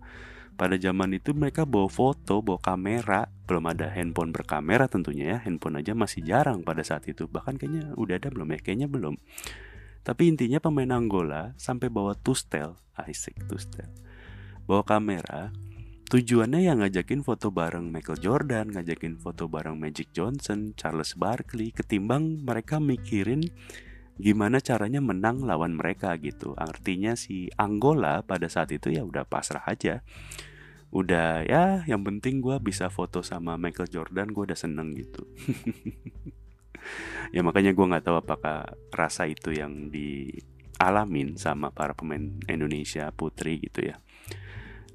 Pada 0.55 0.79
zaman 0.79 1.11
itu 1.11 1.35
mereka 1.35 1.67
bawa 1.67 1.91
foto 1.91 2.39
bawa 2.39 2.59
kamera. 2.63 3.27
Belum 3.43 3.67
ada 3.67 3.91
handphone 3.91 4.31
berkamera 4.31 4.87
tentunya 4.87 5.35
ya. 5.35 5.37
Handphone 5.43 5.83
aja 5.83 5.91
masih 5.91 6.23
jarang 6.23 6.63
pada 6.63 6.79
saat 6.81 7.03
itu. 7.11 7.27
Bahkan 7.27 7.59
kayaknya 7.59 7.91
udah 7.99 8.15
ada 8.15 8.31
belum 8.31 8.55
ya? 8.55 8.59
Kayaknya 8.63 8.87
belum. 8.87 9.15
Tapi 10.07 10.31
intinya 10.31 10.63
pemain 10.63 10.95
Angola 10.95 11.51
sampai 11.59 11.91
bawa 11.91 12.15
tustel. 12.15 12.79
Isaac 12.95 13.35
tustel. 13.51 13.91
Bawa 14.63 14.87
kamera 14.87 15.51
tujuannya 16.05 16.61
yang 16.61 16.85
ngajakin 16.85 17.25
foto 17.25 17.49
bareng 17.49 17.89
Michael 17.89 18.21
Jordan, 18.21 18.69
ngajakin 18.73 19.17
foto 19.17 19.49
bareng 19.49 19.77
Magic 19.81 20.13
Johnson, 20.13 20.77
Charles 20.77 21.17
Barkley, 21.17 21.73
ketimbang 21.73 22.45
mereka 22.45 22.77
mikirin 22.77 23.49
gimana 24.15 24.63
caranya 24.63 25.03
menang 25.03 25.43
lawan 25.43 25.75
mereka 25.75 26.15
gitu. 26.21 26.55
Artinya 26.55 27.19
si 27.19 27.51
Angola 27.59 28.23
pada 28.23 28.47
saat 28.47 28.71
itu 28.71 28.93
ya 28.93 29.03
udah 29.03 29.27
pasrah 29.27 29.65
aja. 29.67 30.05
Udah 30.95 31.43
ya 31.43 31.83
yang 31.89 32.05
penting 32.07 32.39
gue 32.39 32.55
bisa 32.63 32.87
foto 32.87 33.19
sama 33.19 33.59
Michael 33.59 33.91
Jordan 33.91 34.31
gue 34.31 34.43
udah 34.47 34.55
seneng 34.55 34.95
gitu. 34.95 35.27
ya 37.35 37.43
makanya 37.43 37.75
gue 37.75 37.85
nggak 37.85 38.05
tahu 38.05 38.17
apakah 38.23 38.77
rasa 38.95 39.27
itu 39.27 39.51
yang 39.51 39.91
dialamin 39.91 41.35
sama 41.35 41.75
para 41.75 41.91
pemain 41.91 42.39
Indonesia 42.47 43.11
putri 43.11 43.59
gitu 43.59 43.91
ya. 43.91 43.99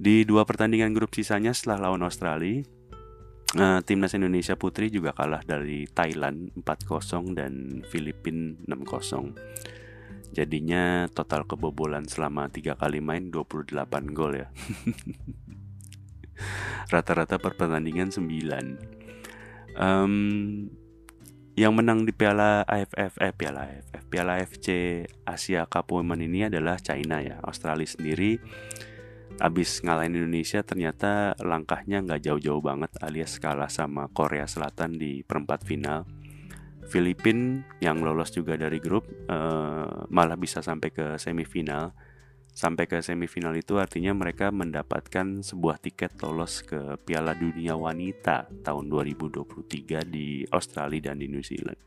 Di 0.00 0.24
dua 0.24 0.48
pertandingan 0.48 0.96
grup 0.96 1.12
sisanya 1.12 1.52
setelah 1.52 1.92
lawan 1.92 2.00
Australia, 2.00 2.64
uh, 3.60 3.84
timnas 3.84 4.16
Indonesia 4.16 4.56
putri 4.56 4.88
juga 4.88 5.12
kalah 5.12 5.44
dari 5.44 5.84
Thailand 5.92 6.56
4-0 6.56 7.36
dan 7.36 7.84
Filipina 7.84 8.56
6-0. 8.64 9.36
Jadinya 10.32 11.04
total 11.12 11.44
kebobolan 11.44 12.08
selama 12.08 12.48
tiga 12.48 12.80
kali 12.80 13.04
main 13.04 13.28
28 13.28 13.76
gol 14.16 14.40
ya. 14.40 14.48
Rata-rata 16.96 17.36
per 17.36 17.60
pertandingan 17.60 18.08
9. 18.08 19.76
Um, 19.76 20.64
yang 21.60 21.76
menang 21.76 22.08
di 22.08 22.16
Piala 22.16 22.64
AFF 22.64 23.20
eh 23.20 23.36
Piala 23.36 23.68
AFF 23.68 24.04
Piala 24.08 24.40
FC 24.40 24.68
Asia 25.28 25.68
Cup 25.68 25.92
Women 25.92 26.24
ini 26.24 26.48
adalah 26.48 26.80
China 26.80 27.20
ya. 27.20 27.36
Australia 27.44 27.84
sendiri 27.84 28.40
abis 29.40 29.80
ngalahin 29.80 30.20
Indonesia 30.20 30.60
ternyata 30.60 31.32
langkahnya 31.40 32.04
nggak 32.04 32.28
jauh-jauh 32.28 32.60
banget 32.60 32.92
alias 33.00 33.40
kalah 33.40 33.72
sama 33.72 34.12
Korea 34.12 34.44
Selatan 34.44 35.00
di 35.00 35.24
perempat 35.24 35.64
final. 35.64 36.04
Filipina 36.90 37.62
yang 37.78 38.02
lolos 38.02 38.34
juga 38.34 38.58
dari 38.58 38.82
grup 38.82 39.06
uh, 39.30 40.10
malah 40.10 40.36
bisa 40.36 40.60
sampai 40.60 40.90
ke 40.92 41.16
semifinal. 41.16 41.96
Sampai 42.50 42.90
ke 42.90 42.98
semifinal 42.98 43.54
itu 43.54 43.78
artinya 43.78 44.10
mereka 44.10 44.50
mendapatkan 44.50 45.40
sebuah 45.40 45.78
tiket 45.78 46.18
lolos 46.20 46.66
ke 46.66 46.98
Piala 47.06 47.32
Dunia 47.38 47.78
Wanita 47.78 48.50
tahun 48.66 48.90
2023 48.90 50.02
di 50.10 50.42
Australia 50.50 51.14
dan 51.14 51.22
di 51.22 51.30
New 51.30 51.46
Zealand. 51.46 51.78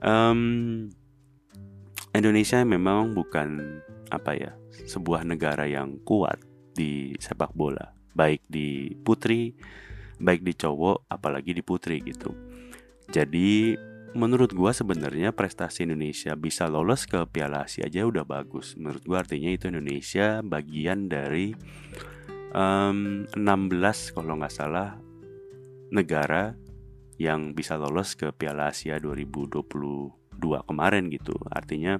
Um, 0.00 0.88
Indonesia 2.16 2.64
memang 2.64 3.12
bukan 3.12 3.84
apa 4.08 4.32
ya 4.34 4.59
sebuah 4.86 5.26
negara 5.26 5.66
yang 5.66 6.00
kuat 6.06 6.40
di 6.74 7.14
sepak 7.18 7.52
bola 7.52 8.00
baik 8.14 8.42
di 8.50 8.90
putri 9.00 9.54
baik 10.20 10.44
di 10.44 10.52
cowok 10.52 11.08
apalagi 11.08 11.56
di 11.56 11.62
putri 11.64 12.04
gitu. 12.04 12.30
Jadi 13.10 13.74
menurut 14.12 14.52
gua 14.52 14.76
sebenarnya 14.76 15.32
prestasi 15.32 15.88
Indonesia 15.88 16.36
bisa 16.36 16.68
lolos 16.68 17.08
ke 17.08 17.24
Piala 17.30 17.64
Asia 17.64 17.88
aja 17.88 18.04
udah 18.04 18.22
bagus. 18.28 18.76
Menurut 18.76 19.02
gua 19.08 19.24
artinya 19.24 19.48
itu 19.48 19.72
Indonesia 19.72 20.44
bagian 20.44 21.08
dari 21.08 21.56
um, 22.52 23.24
16 23.32 24.14
kalau 24.14 24.36
nggak 24.38 24.54
salah 24.54 25.00
negara 25.90 26.54
yang 27.16 27.56
bisa 27.56 27.80
lolos 27.80 28.14
ke 28.14 28.30
Piala 28.36 28.70
Asia 28.70 29.00
2022 29.00 29.64
kemarin 30.68 31.04
gitu. 31.08 31.34
Artinya 31.48 31.96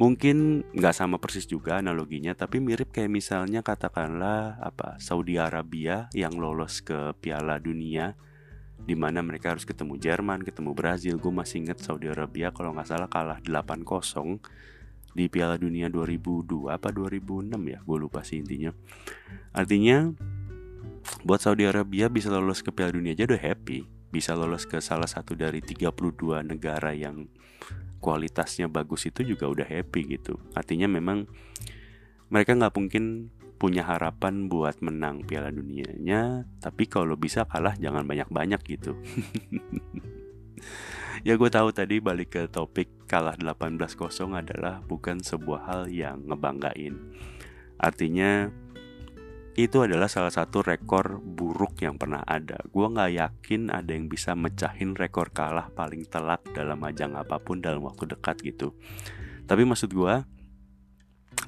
mungkin 0.00 0.64
nggak 0.72 0.96
sama 0.96 1.20
persis 1.20 1.44
juga 1.44 1.76
analoginya 1.76 2.32
tapi 2.32 2.56
mirip 2.56 2.88
kayak 2.88 3.12
misalnya 3.12 3.60
katakanlah 3.60 4.56
apa 4.56 4.96
Saudi 4.96 5.36
Arabia 5.36 6.08
yang 6.16 6.40
lolos 6.40 6.80
ke 6.80 7.12
Piala 7.20 7.60
Dunia 7.60 8.16
di 8.80 8.96
mana 8.96 9.20
mereka 9.20 9.52
harus 9.52 9.68
ketemu 9.68 10.00
Jerman, 10.00 10.40
ketemu 10.40 10.72
Brazil. 10.72 11.20
Gue 11.20 11.28
masih 11.28 11.68
inget 11.68 11.84
Saudi 11.84 12.08
Arabia 12.08 12.48
kalau 12.48 12.72
nggak 12.72 12.88
salah 12.88 13.12
kalah 13.12 13.44
8-0 13.44 13.84
di 15.12 15.28
Piala 15.28 15.60
Dunia 15.60 15.92
2002 15.92 16.72
apa 16.72 16.88
2006 16.88 17.60
ya, 17.60 17.78
gue 17.84 17.98
lupa 18.00 18.24
sih 18.24 18.40
intinya. 18.40 18.72
Artinya 19.52 20.16
buat 21.28 21.44
Saudi 21.44 21.68
Arabia 21.68 22.08
bisa 22.08 22.32
lolos 22.32 22.64
ke 22.64 22.72
Piala 22.72 22.96
Dunia 22.96 23.12
aja 23.12 23.28
udah 23.28 23.42
happy, 23.52 23.84
bisa 24.08 24.32
lolos 24.32 24.64
ke 24.64 24.80
salah 24.80 25.10
satu 25.10 25.36
dari 25.36 25.60
32 25.60 25.92
negara 26.40 26.96
yang 26.96 27.28
kualitasnya 28.00 28.66
bagus 28.66 29.06
itu 29.06 29.22
juga 29.22 29.46
udah 29.46 29.68
happy 29.68 30.18
gitu. 30.18 30.40
Artinya 30.56 30.88
memang 30.88 31.28
mereka 32.32 32.56
nggak 32.56 32.74
mungkin 32.74 33.28
punya 33.60 33.84
harapan 33.84 34.48
buat 34.48 34.80
menang 34.80 35.28
Piala 35.28 35.52
Dunianya 35.52 36.48
tapi 36.64 36.88
kalau 36.88 37.12
bisa 37.20 37.44
kalah 37.44 37.76
jangan 37.76 38.08
banyak-banyak 38.08 38.60
gitu. 38.64 38.96
Ya 41.20 41.36
gue 41.36 41.52
tahu 41.52 41.68
tadi 41.68 42.00
balik 42.00 42.32
ke 42.32 42.42
topik 42.48 43.04
kalah 43.04 43.36
18-0 43.36 43.76
adalah 44.32 44.80
bukan 44.80 45.20
sebuah 45.20 45.60
hal 45.68 45.82
yang 45.92 46.24
ngebanggain. 46.24 46.96
Artinya 47.76 48.48
itu 49.58 49.82
adalah 49.82 50.06
salah 50.06 50.30
satu 50.30 50.62
rekor 50.62 51.18
buruk 51.18 51.82
yang 51.82 51.98
pernah 51.98 52.22
ada. 52.22 52.62
Gue 52.70 52.86
nggak 52.86 53.10
yakin 53.18 53.74
ada 53.74 53.90
yang 53.90 54.06
bisa 54.06 54.38
mecahin 54.38 54.94
rekor 54.94 55.34
kalah 55.34 55.72
paling 55.74 56.06
telat 56.06 56.38
dalam 56.54 56.78
ajang 56.86 57.18
apa 57.18 57.42
pun 57.42 57.58
dalam 57.58 57.82
waktu 57.82 58.06
dekat 58.06 58.38
gitu. 58.46 58.78
Tapi 59.50 59.66
maksud 59.66 59.90
gue, 59.90 60.14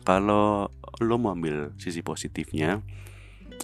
kalau 0.03 0.67
lo 0.99 1.17
mau 1.23 1.31
ambil 1.31 1.71
sisi 1.79 2.03
positifnya, 2.03 2.83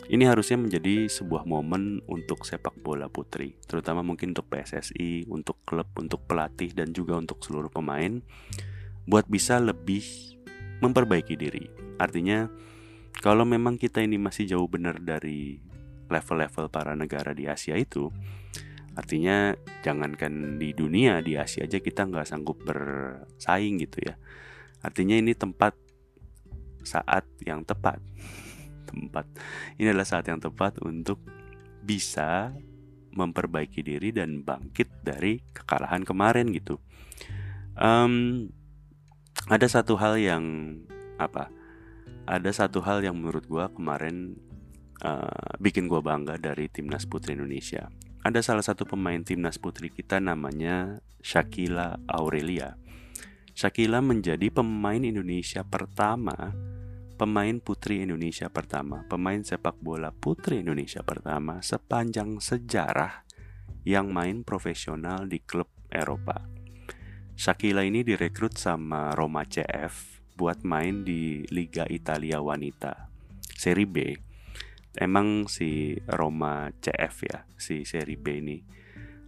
ini 0.06 0.24
harusnya 0.24 0.56
menjadi 0.56 1.10
sebuah 1.10 1.42
momen 1.42 2.06
untuk 2.06 2.46
sepak 2.46 2.78
bola 2.78 3.10
putri, 3.10 3.58
terutama 3.66 4.06
mungkin 4.06 4.30
untuk 4.30 4.46
PSSI, 4.46 5.26
untuk 5.26 5.58
klub, 5.66 5.90
untuk 5.98 6.22
pelatih, 6.30 6.70
dan 6.72 6.94
juga 6.94 7.18
untuk 7.18 7.42
seluruh 7.42 7.68
pemain, 7.68 8.22
buat 9.04 9.26
bisa 9.26 9.58
lebih 9.58 10.06
memperbaiki 10.78 11.34
diri. 11.34 11.66
Artinya, 11.98 12.46
kalau 13.18 13.42
memang 13.42 13.80
kita 13.80 14.04
ini 14.04 14.20
masih 14.20 14.46
jauh 14.46 14.68
benar 14.70 15.02
dari 15.02 15.58
level-level 16.08 16.72
para 16.72 16.96
negara 16.96 17.36
di 17.36 17.44
Asia 17.50 17.76
itu, 17.76 18.08
artinya 18.96 19.52
jangankan 19.84 20.56
di 20.56 20.72
dunia 20.72 21.20
di 21.20 21.36
Asia 21.36 21.68
aja 21.68 21.78
kita 21.78 22.08
nggak 22.08 22.26
sanggup 22.26 22.62
bersaing 22.64 23.78
gitu 23.82 24.02
ya. 24.06 24.14
Artinya 24.80 25.18
ini 25.18 25.34
tempat 25.34 25.74
saat 26.86 27.26
yang 27.44 27.66
tepat, 27.66 28.00
tempat 28.90 29.26
ini 29.76 29.90
adalah 29.90 30.08
saat 30.08 30.30
yang 30.30 30.40
tepat 30.40 30.80
untuk 30.80 31.20
bisa 31.82 32.54
memperbaiki 33.12 33.82
diri 33.82 34.14
dan 34.14 34.46
bangkit 34.46 35.02
dari 35.02 35.42
kekalahan 35.50 36.06
kemarin 36.06 36.54
gitu. 36.54 36.78
Um, 37.78 38.46
ada 39.50 39.66
satu 39.66 39.98
hal 39.98 40.18
yang 40.18 40.44
apa? 41.18 41.57
Ada 42.28 42.52
satu 42.52 42.84
hal 42.84 43.00
yang 43.00 43.16
menurut 43.16 43.48
gue 43.48 43.64
kemarin 43.72 44.36
uh, 45.00 45.56
bikin 45.56 45.88
gue 45.88 46.04
bangga 46.04 46.36
dari 46.36 46.68
timnas 46.68 47.08
putri 47.08 47.32
Indonesia. 47.32 47.88
Ada 48.20 48.44
salah 48.44 48.60
satu 48.60 48.84
pemain 48.84 49.24
timnas 49.24 49.56
putri 49.56 49.88
kita 49.88 50.20
namanya 50.20 51.00
Shakila 51.24 51.96
Aurelia. 52.04 52.76
Shakila 53.56 54.04
menjadi 54.04 54.52
pemain 54.52 55.00
Indonesia 55.00 55.64
pertama, 55.64 56.52
pemain 57.16 57.56
putri 57.64 58.04
Indonesia 58.04 58.52
pertama, 58.52 59.08
pemain 59.08 59.40
sepak 59.40 59.80
bola 59.80 60.12
putri 60.12 60.60
Indonesia 60.60 61.00
pertama 61.00 61.64
sepanjang 61.64 62.44
sejarah 62.44 63.24
yang 63.88 64.12
main 64.12 64.44
profesional 64.44 65.24
di 65.24 65.40
klub 65.40 65.72
Eropa. 65.88 66.44
Shakila 67.38 67.88
ini 67.88 68.04
direkrut 68.04 68.60
sama 68.60 69.16
Roma 69.16 69.48
CF 69.48 70.17
buat 70.38 70.62
main 70.62 71.02
di 71.02 71.42
Liga 71.50 71.82
Italia 71.90 72.38
Wanita 72.38 73.10
Seri 73.58 73.90
B. 73.90 74.14
Emang 74.94 75.50
si 75.50 75.98
Roma 76.06 76.70
CF 76.78 77.14
ya, 77.26 77.38
si 77.58 77.82
Seri 77.82 78.14
B 78.14 78.38
ini. 78.38 78.58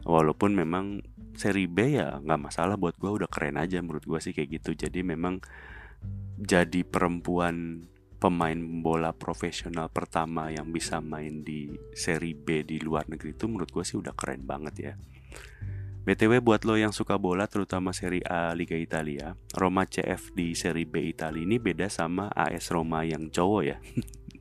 Walaupun 0.06 0.54
memang 0.54 1.02
Seri 1.34 1.66
B 1.66 1.98
ya 1.98 2.22
nggak 2.22 2.40
masalah 2.46 2.78
buat 2.78 2.94
gue 2.94 3.10
udah 3.10 3.26
keren 3.26 3.58
aja 3.58 3.82
menurut 3.82 4.06
gue 4.06 4.20
sih 4.22 4.30
kayak 4.30 4.62
gitu. 4.62 4.78
Jadi 4.86 5.02
memang 5.02 5.42
jadi 6.38 6.86
perempuan 6.86 7.84
pemain 8.20 8.60
bola 8.84 9.10
profesional 9.16 9.90
pertama 9.90 10.52
yang 10.52 10.70
bisa 10.70 11.02
main 11.02 11.42
di 11.42 11.72
Seri 11.96 12.38
B 12.38 12.62
di 12.62 12.78
luar 12.78 13.10
negeri 13.10 13.34
itu 13.34 13.50
menurut 13.50 13.72
gue 13.72 13.84
sih 13.84 13.98
udah 13.98 14.14
keren 14.14 14.46
banget 14.46 14.74
ya. 14.78 14.92
BTW 16.10 16.42
buat 16.42 16.66
lo 16.66 16.74
yang 16.74 16.90
suka 16.90 17.22
bola 17.22 17.46
terutama 17.46 17.94
Serie 17.94 18.26
A 18.26 18.50
Liga 18.50 18.74
Italia, 18.74 19.38
Roma 19.54 19.86
CF 19.86 20.34
di 20.34 20.58
Serie 20.58 20.82
B 20.82 21.06
Italia 21.06 21.46
ini 21.46 21.62
beda 21.62 21.86
sama 21.86 22.26
AS 22.34 22.74
Roma 22.74 23.06
yang 23.06 23.30
cowok 23.30 23.62
ya. 23.62 23.78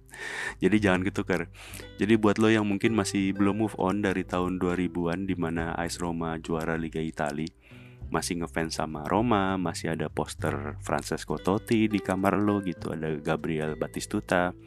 Jadi 0.66 0.82
jangan 0.82 1.06
ketukar. 1.06 1.46
Jadi 2.02 2.18
buat 2.18 2.42
lo 2.42 2.50
yang 2.50 2.66
mungkin 2.66 2.98
masih 2.98 3.38
belum 3.38 3.62
move 3.62 3.78
on 3.78 4.02
dari 4.02 4.26
tahun 4.26 4.58
2000-an 4.58 5.30
di 5.30 5.38
mana 5.38 5.78
AS 5.78 6.02
Roma 6.02 6.42
juara 6.42 6.74
Liga 6.74 7.06
Italia, 7.06 7.54
masih 8.10 8.42
ngefans 8.42 8.82
sama 8.82 9.06
Roma, 9.06 9.54
masih 9.62 9.94
ada 9.94 10.10
poster 10.10 10.74
Francesco 10.82 11.38
Totti 11.38 11.86
di 11.86 12.02
kamar 12.02 12.42
lo 12.42 12.66
gitu, 12.66 12.98
ada 12.98 13.14
Gabriel 13.14 13.78
Batistuta. 13.78 14.58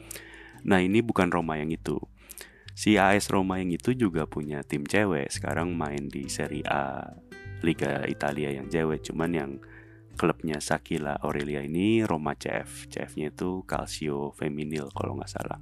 Nah, 0.63 0.79
ini 0.79 1.03
bukan 1.03 1.27
Roma 1.27 1.59
yang 1.59 1.67
itu 1.67 1.99
si 2.73 2.97
AS 2.97 3.29
Roma 3.29 3.61
yang 3.61 3.73
itu 3.73 3.93
juga 3.93 4.25
punya 4.25 4.65
tim 4.65 4.83
cewek 4.83 5.29
sekarang 5.29 5.77
main 5.77 6.09
di 6.09 6.25
Serie 6.29 6.65
A 6.65 7.13
Liga 7.63 8.03
Italia 8.09 8.51
yang 8.51 8.67
cewek. 8.67 9.05
Cuman 9.07 9.31
yang 9.31 9.51
klubnya 10.13 10.61
Sakila 10.61 11.17
Aurelia 11.21 11.65
ini 11.65 12.05
Roma 12.05 12.37
CF 12.37 12.89
CF-nya 12.89 13.33
itu 13.33 13.65
Calcio 13.65 14.35
Feminil 14.35 14.91
kalau 14.93 15.17
nggak 15.17 15.31
salah. 15.31 15.57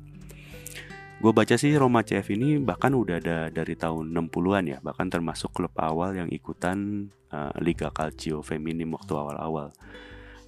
Gue 1.22 1.38
baca 1.38 1.54
sih 1.54 1.78
Roma 1.78 2.02
CF 2.02 2.34
ini 2.34 2.58
bahkan 2.58 2.98
udah 2.98 3.22
ada 3.22 3.38
dari 3.54 3.78
tahun 3.78 4.10
60-an 4.10 4.66
ya 4.66 4.78
bahkan 4.82 5.06
termasuk 5.06 5.54
klub 5.54 5.70
awal 5.78 6.18
yang 6.18 6.26
ikutan 6.34 7.08
uh, 7.30 7.54
Liga 7.62 7.94
Calcio 7.94 8.42
Feminim 8.42 8.98
waktu 8.98 9.14
awal-awal. 9.14 9.70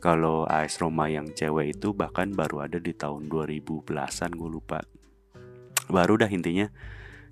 Kalau 0.02 0.50
AS 0.50 0.82
Roma 0.82 1.08
yang 1.08 1.32
cewek 1.32 1.78
itu 1.78 1.94
bahkan 1.94 2.34
baru 2.34 2.66
ada 2.66 2.82
di 2.82 2.92
tahun 2.92 3.30
2010-an 3.30 4.32
gue 4.34 4.50
lupa 4.50 4.82
baru 5.90 6.20
dah 6.20 6.30
intinya. 6.32 6.70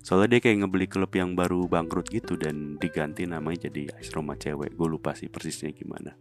Soalnya 0.02 0.36
dia 0.36 0.40
kayak 0.42 0.66
ngebeli 0.66 0.86
klub 0.90 1.14
yang 1.14 1.38
baru 1.38 1.70
bangkrut 1.70 2.10
gitu 2.10 2.34
dan 2.34 2.74
diganti 2.82 3.22
namanya 3.22 3.70
jadi 3.70 3.94
AS 3.94 4.10
Roma 4.10 4.34
cewek. 4.34 4.74
Gue 4.74 4.88
lupa 4.90 5.14
sih 5.14 5.30
persisnya 5.30 5.70
gimana. 5.70 6.18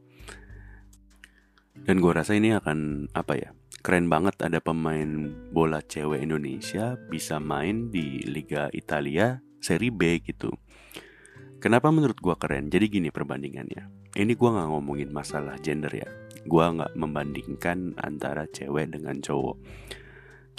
Dan 1.81 1.97
gue 1.97 2.13
rasa 2.13 2.37
ini 2.37 2.53
akan 2.53 3.09
apa 3.17 3.33
ya 3.33 3.49
keren 3.81 4.05
banget 4.05 4.37
ada 4.45 4.61
pemain 4.61 5.33
bola 5.49 5.81
cewek 5.81 6.21
Indonesia 6.21 6.93
bisa 7.09 7.41
main 7.41 7.89
di 7.89 8.21
Liga 8.21 8.69
Italia 8.69 9.41
seri 9.57 9.89
B 9.89 10.21
gitu. 10.21 10.53
Kenapa 11.57 11.89
menurut 11.89 12.21
gue 12.21 12.35
keren? 12.37 12.69
Jadi 12.69 13.01
gini 13.01 13.09
perbandingannya. 13.09 14.13
Ini 14.13 14.33
gue 14.33 14.49
nggak 14.49 14.69
ngomongin 14.69 15.09
masalah 15.09 15.57
gender 15.57 15.89
ya. 15.89 16.09
Gue 16.45 16.61
nggak 16.61 16.93
membandingkan 16.93 17.97
antara 17.97 18.45
cewek 18.45 18.93
dengan 18.93 19.17
cowok 19.21 19.57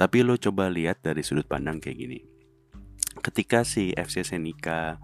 tapi 0.03 0.27
lo 0.27 0.35
coba 0.35 0.67
lihat 0.67 0.99
dari 1.07 1.23
sudut 1.23 1.47
pandang 1.47 1.79
kayak 1.79 1.95
gini. 1.95 2.19
Ketika 3.23 3.63
si 3.63 3.95
FC 3.95 4.27
Senika 4.27 4.99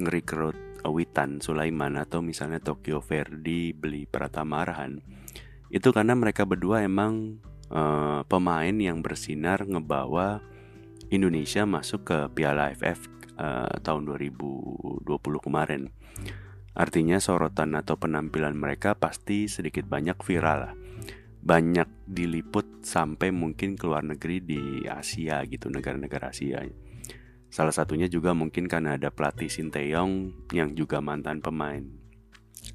ngerekrut 0.00 0.80
Witan 0.88 1.44
Sulaiman 1.44 2.00
atau 2.00 2.24
misalnya 2.24 2.56
Tokyo 2.56 3.04
Verdi 3.04 3.76
beli 3.76 4.08
Pratama 4.08 4.64
Arhan, 4.64 5.04
itu 5.68 5.92
karena 5.92 6.16
mereka 6.16 6.48
berdua 6.48 6.80
emang 6.80 7.36
uh, 7.68 8.24
pemain 8.24 8.72
yang 8.72 9.04
bersinar 9.04 9.68
ngebawa 9.68 10.40
Indonesia 11.12 11.68
masuk 11.68 12.08
ke 12.08 12.18
Piala 12.32 12.72
AFF 12.72 13.04
uh, 13.36 13.68
eh, 13.68 13.76
tahun 13.84 14.08
2020 14.08 15.04
kemarin. 15.20 15.92
Artinya 16.72 17.20
sorotan 17.20 17.76
atau 17.76 18.00
penampilan 18.00 18.56
mereka 18.56 18.96
pasti 18.96 19.52
sedikit 19.52 19.84
banyak 19.84 20.16
viral 20.24 20.58
lah 20.64 20.74
banyak 21.44 22.08
diliput 22.08 22.80
sampai 22.80 23.28
mungkin 23.28 23.76
ke 23.76 23.84
luar 23.84 24.00
negeri 24.00 24.40
di 24.40 24.60
Asia 24.88 25.44
gitu 25.44 25.68
negara-negara 25.68 26.32
Asia. 26.32 26.64
Salah 27.52 27.70
satunya 27.76 28.08
juga 28.08 28.32
mungkin 28.32 28.64
karena 28.64 28.96
ada 28.96 29.12
pelatih 29.12 29.52
Sinteyong 29.52 30.32
yang 30.56 30.72
juga 30.72 31.04
mantan 31.04 31.44
pemain. 31.44 31.84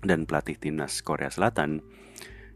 Dan 0.05 0.29
pelatih 0.29 0.61
timnas 0.61 1.01
Korea 1.01 1.33
Selatan 1.33 1.81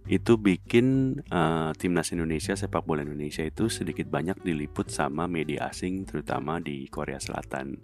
itu 0.06 0.38
bikin 0.38 1.18
uh, 1.34 1.74
timnas 1.74 2.14
Indonesia 2.14 2.54
sepak 2.54 2.86
bola 2.86 3.02
Indonesia 3.02 3.42
itu 3.42 3.72
sedikit 3.72 4.06
banyak 4.06 4.46
diliput 4.46 4.94
sama 4.94 5.26
media 5.26 5.74
asing 5.74 6.06
terutama 6.06 6.62
di 6.62 6.86
Korea 6.94 7.18
Selatan. 7.18 7.82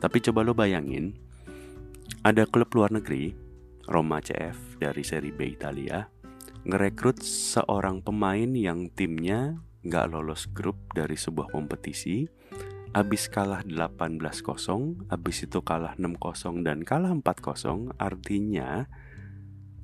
Tapi 0.00 0.18
coba 0.24 0.40
lo 0.40 0.56
bayangin 0.56 1.12
ada 2.24 2.48
klub 2.48 2.72
luar 2.72 2.96
negeri 2.96 3.36
Roma 3.86 4.24
CF 4.24 4.80
dari 4.82 5.02
seri 5.04 5.30
B 5.30 5.52
Italia 5.52 6.15
ngerekrut 6.66 7.22
seorang 7.22 8.02
pemain 8.02 8.50
yang 8.50 8.90
timnya 8.90 9.62
nggak 9.86 10.10
lolos 10.10 10.50
grup 10.50 10.74
dari 10.98 11.14
sebuah 11.14 11.54
kompetisi, 11.54 12.26
abis 12.90 13.30
kalah 13.30 13.62
18-0, 13.62 15.06
abis 15.06 15.46
itu 15.46 15.62
kalah 15.62 15.94
6-0 15.94 16.66
dan 16.66 16.82
kalah 16.82 17.14
4-0, 17.14 17.94
artinya 18.02 18.90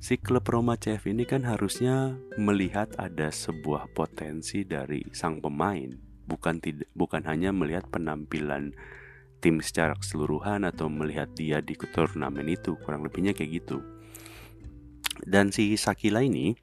si 0.03 0.19
klub 0.19 0.43
Roma 0.43 0.75
CF 0.75 1.07
ini 1.07 1.23
kan 1.23 1.47
harusnya 1.47 2.19
melihat 2.35 2.91
ada 2.99 3.31
sebuah 3.31 3.95
potensi 3.95 4.67
dari 4.67 5.07
sang 5.15 5.39
pemain, 5.39 5.87
bukan 6.27 6.59
tidak 6.59 6.91
bukan 6.99 7.23
hanya 7.23 7.55
melihat 7.55 7.87
penampilan 7.87 8.75
tim 9.39 9.63
secara 9.63 9.95
keseluruhan 9.95 10.67
atau 10.67 10.91
melihat 10.91 11.31
dia 11.31 11.63
di 11.63 11.79
turnamen 11.79 12.51
itu, 12.51 12.75
kurang 12.83 13.07
lebihnya 13.07 13.31
kayak 13.31 13.63
gitu. 13.63 13.79
Dan 15.23 15.55
si 15.55 15.79
Sakila 15.79 16.19
ini 16.19 16.59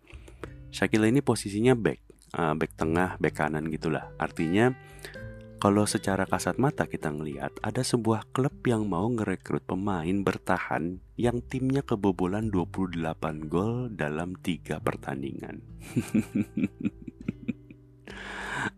Shakila 0.71 1.11
ini 1.11 1.21
posisinya 1.21 1.75
back, 1.75 1.99
uh, 2.39 2.55
back 2.55 2.73
tengah, 2.79 3.19
back 3.19 3.35
kanan 3.35 3.67
gitulah. 3.71 4.15
Artinya 4.19 4.71
kalau 5.61 5.85
secara 5.85 6.25
kasat 6.25 6.57
mata 6.57 6.89
kita 6.89 7.13
ngelihat 7.13 7.53
ada 7.61 7.85
sebuah 7.85 8.33
klub 8.33 8.65
yang 8.65 8.89
mau 8.89 9.05
ngerekrut 9.13 9.69
pemain 9.69 10.25
bertahan 10.25 11.05
yang 11.21 11.45
timnya 11.45 11.85
kebobolan 11.85 12.49
28 12.49 12.97
gol 13.51 13.93
dalam 13.93 14.41
tiga 14.41 14.81
pertandingan. 14.81 15.61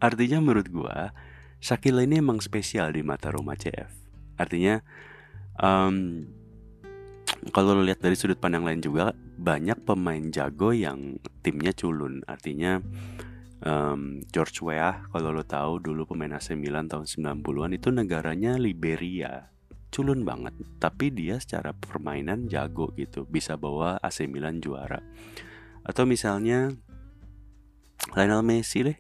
Artinya 0.06 0.42
menurut 0.42 0.68
gua 0.74 1.14
Shakila 1.62 2.02
ini 2.02 2.18
emang 2.18 2.42
spesial 2.42 2.90
di 2.90 3.06
mata 3.06 3.30
Roma 3.30 3.54
CF. 3.54 3.94
Artinya 4.34 4.82
um, 5.62 6.26
kalau 7.50 7.74
lo 7.74 7.82
lihat 7.82 7.98
dari 7.98 8.14
sudut 8.14 8.38
pandang 8.38 8.62
lain 8.62 8.78
juga 8.78 9.10
banyak 9.16 9.82
pemain 9.82 10.22
jago 10.30 10.70
yang 10.70 11.18
timnya 11.42 11.74
culun. 11.74 12.22
Artinya 12.28 12.78
um, 13.66 14.22
George 14.30 14.62
Weah 14.62 15.06
kalau 15.10 15.34
lo 15.34 15.42
tahu 15.42 15.82
dulu 15.82 16.06
pemain 16.14 16.38
AC 16.38 16.54
Milan 16.54 16.86
tahun 16.86 17.08
90-an 17.08 17.72
itu 17.74 17.88
negaranya 17.90 18.54
Liberia. 18.56 19.50
Culun 19.92 20.24
banget 20.24 20.56
tapi 20.80 21.12
dia 21.12 21.36
secara 21.36 21.76
permainan 21.76 22.48
jago 22.48 22.94
gitu 22.96 23.28
bisa 23.28 23.58
bawa 23.58 23.98
AC 24.00 24.24
Milan 24.30 24.62
juara. 24.62 25.02
Atau 25.82 26.06
misalnya 26.06 26.70
Lionel 28.14 28.46
Messi 28.46 28.86
deh 28.86 28.98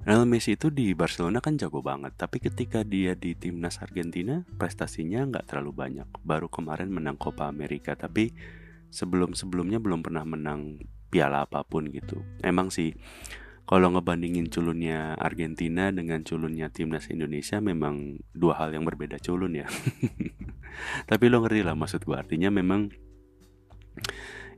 Lionel 0.00 0.24
Messi 0.24 0.56
itu 0.56 0.72
di 0.72 0.96
Barcelona 0.96 1.44
kan 1.44 1.60
jago 1.60 1.84
banget, 1.84 2.16
tapi 2.16 2.40
ketika 2.40 2.80
dia 2.80 3.12
di 3.12 3.36
timnas 3.36 3.84
Argentina 3.84 4.40
prestasinya 4.56 5.28
nggak 5.28 5.44
terlalu 5.52 5.76
banyak. 5.76 6.08
Baru 6.24 6.48
kemarin 6.48 6.88
menang 6.88 7.20
Copa 7.20 7.44
America, 7.44 7.92
tapi 7.92 8.32
sebelum-sebelumnya 8.88 9.76
belum 9.76 10.00
pernah 10.00 10.24
menang 10.24 10.80
piala 11.12 11.44
apa 11.44 11.60
pun 11.68 11.92
gitu. 11.92 12.24
Emang 12.40 12.72
sih 12.72 12.96
kalau 13.68 13.92
ngebandingin 13.92 14.48
culunnya 14.48 15.14
Argentina 15.20 15.92
dengan 15.92 16.24
culunnya 16.24 16.72
timnas 16.72 17.06
Indonesia 17.12 17.60
memang 17.60 18.18
dua 18.32 18.56
hal 18.56 18.72
yang 18.72 18.88
berbeda 18.88 19.20
culun 19.20 19.52
ya. 19.52 19.68
tapi 21.10 21.28
lo 21.28 21.44
ngerti 21.44 21.60
lah 21.60 21.76
maksud 21.76 22.02
gue 22.08 22.16
artinya 22.16 22.48
memang 22.48 22.88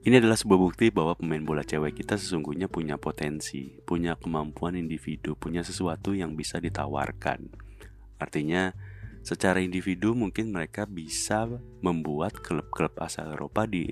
ini 0.02 0.18
adalah 0.18 0.34
sebuah 0.34 0.58
bukti 0.58 0.90
bahwa 0.90 1.14
pemain 1.14 1.46
bola 1.46 1.62
cewek 1.62 2.02
kita 2.02 2.18
sesungguhnya 2.18 2.66
punya 2.66 2.98
potensi, 2.98 3.78
punya 3.86 4.18
kemampuan 4.18 4.74
individu, 4.74 5.38
punya 5.38 5.62
sesuatu 5.62 6.10
yang 6.10 6.34
bisa 6.34 6.58
ditawarkan. 6.58 7.46
Artinya, 8.18 8.74
secara 9.22 9.62
individu 9.62 10.18
mungkin 10.18 10.50
mereka 10.50 10.90
bisa 10.90 11.46
membuat 11.78 12.42
klub-klub 12.42 12.98
asal 12.98 13.30
Eropa 13.30 13.62
di 13.70 13.86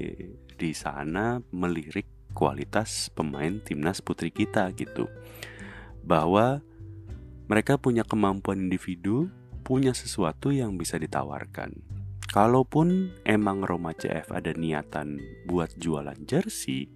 di 0.59 0.75
sana 0.75 1.39
melirik 1.55 2.35
kualitas 2.35 3.15
pemain 3.15 3.63
timnas 3.63 4.03
putri 4.03 4.35
kita 4.35 4.67
gitu. 4.75 5.07
Bahwa 6.03 6.59
mereka 7.47 7.79
punya 7.79 8.03
kemampuan 8.03 8.67
individu, 8.67 9.31
punya 9.63 9.95
sesuatu 9.95 10.51
yang 10.51 10.75
bisa 10.75 10.99
ditawarkan. 10.99 12.00
Kalaupun 12.31 13.11
emang 13.27 13.67
Roma 13.67 13.91
CF 13.91 14.31
ada 14.31 14.55
niatan 14.55 15.19
buat 15.51 15.75
jualan 15.75 16.15
jersey 16.31 16.87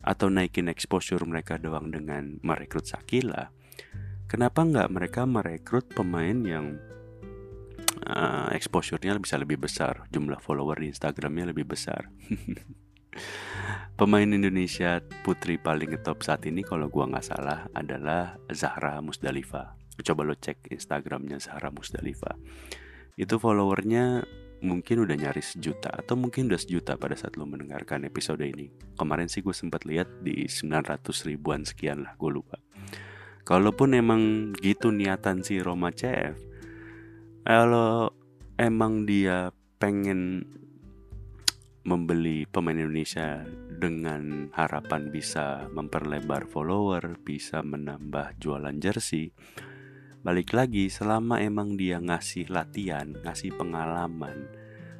atau 0.00 0.32
naikin 0.32 0.72
exposure 0.72 1.20
mereka 1.28 1.60
doang 1.60 1.92
dengan 1.92 2.40
merekrut 2.40 2.88
Sakila, 2.88 3.52
kenapa 4.32 4.64
nggak 4.64 4.88
mereka 4.88 5.28
merekrut 5.28 5.92
pemain 5.92 6.40
yang 6.40 6.80
uh, 8.08 8.48
exposure-nya 8.56 9.20
bisa 9.20 9.36
lebih 9.36 9.60
besar, 9.60 10.08
jumlah 10.08 10.40
follower 10.40 10.80
di 10.80 10.88
Instagramnya 10.88 11.52
lebih 11.52 11.68
besar. 11.68 12.08
Pemain 14.00 14.24
Indonesia 14.24 15.04
putri 15.20 15.60
paling 15.60 16.00
top 16.00 16.24
saat 16.24 16.48
ini 16.48 16.64
kalau 16.64 16.88
gua 16.88 17.12
nggak 17.12 17.28
salah 17.28 17.68
adalah 17.76 18.40
Zahra 18.48 19.04
Musdalifa. 19.04 19.76
Coba 20.00 20.24
lo 20.24 20.32
cek 20.32 20.72
Instagramnya 20.72 21.36
Zahra 21.36 21.68
Musdalifa. 21.68 22.40
Itu 23.20 23.36
followernya 23.36 24.24
mungkin 24.62 25.02
udah 25.02 25.18
nyaris 25.18 25.58
sejuta 25.58 25.90
atau 25.90 26.14
mungkin 26.14 26.46
udah 26.46 26.60
sejuta 26.62 26.94
pada 26.94 27.18
saat 27.18 27.34
lo 27.34 27.44
mendengarkan 27.44 28.06
episode 28.06 28.46
ini. 28.46 28.70
Kemarin 28.94 29.26
sih 29.26 29.42
gue 29.42 29.52
sempat 29.52 29.82
lihat 29.82 30.08
di 30.22 30.46
900 30.46 31.02
ribuan 31.26 31.66
sekian 31.66 32.06
lah, 32.06 32.14
gue 32.14 32.30
lupa. 32.30 32.62
Kalaupun 33.42 33.98
emang 33.98 34.54
gitu 34.62 34.94
niatan 34.94 35.42
si 35.42 35.58
Roma 35.58 35.90
CF, 35.90 36.38
kalau 37.42 38.14
emang 38.54 39.02
dia 39.02 39.50
pengen 39.82 40.46
membeli 41.82 42.46
pemain 42.46 42.78
Indonesia 42.78 43.42
dengan 43.82 44.46
harapan 44.54 45.10
bisa 45.10 45.66
memperlebar 45.74 46.46
follower, 46.46 47.18
bisa 47.26 47.66
menambah 47.66 48.38
jualan 48.38 48.78
jersey, 48.78 49.34
balik 50.22 50.54
lagi 50.54 50.86
selama 50.86 51.42
emang 51.42 51.74
dia 51.74 51.98
ngasih 51.98 52.46
latihan, 52.46 53.10
ngasih 53.26 53.58
pengalaman 53.58 54.46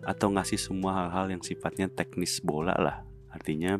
atau 0.02 0.34
ngasih 0.34 0.58
semua 0.58 0.98
hal-hal 0.98 1.38
yang 1.38 1.42
sifatnya 1.46 1.86
teknis 1.86 2.42
bola 2.42 2.74
lah. 2.74 3.06
Artinya 3.30 3.78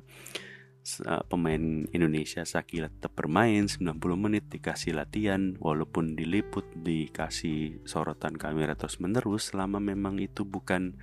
uh, 1.02 1.22
pemain 1.26 1.82
Indonesia 1.90 2.46
Sakila 2.46 2.86
tetap 2.86 3.18
bermain 3.18 3.66
90 3.66 3.98
menit 4.14 4.46
dikasih 4.50 4.94
latihan 4.94 5.58
walaupun 5.58 6.14
diliput 6.14 6.66
dikasih 6.78 7.82
sorotan 7.86 8.38
kamera 8.38 8.78
terus 8.78 9.02
menerus 9.02 9.50
selama 9.50 9.82
memang 9.82 10.22
itu 10.22 10.46
bukan 10.46 10.94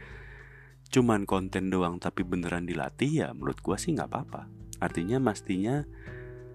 cuman 0.90 1.28
konten 1.28 1.70
doang 1.70 2.02
tapi 2.02 2.26
beneran 2.26 2.66
dilatih 2.66 3.28
ya 3.28 3.30
menurut 3.36 3.60
gua 3.60 3.76
sih 3.76 3.92
nggak 3.92 4.08
apa-apa. 4.08 4.48
Artinya 4.80 5.20
mestinya 5.20 5.84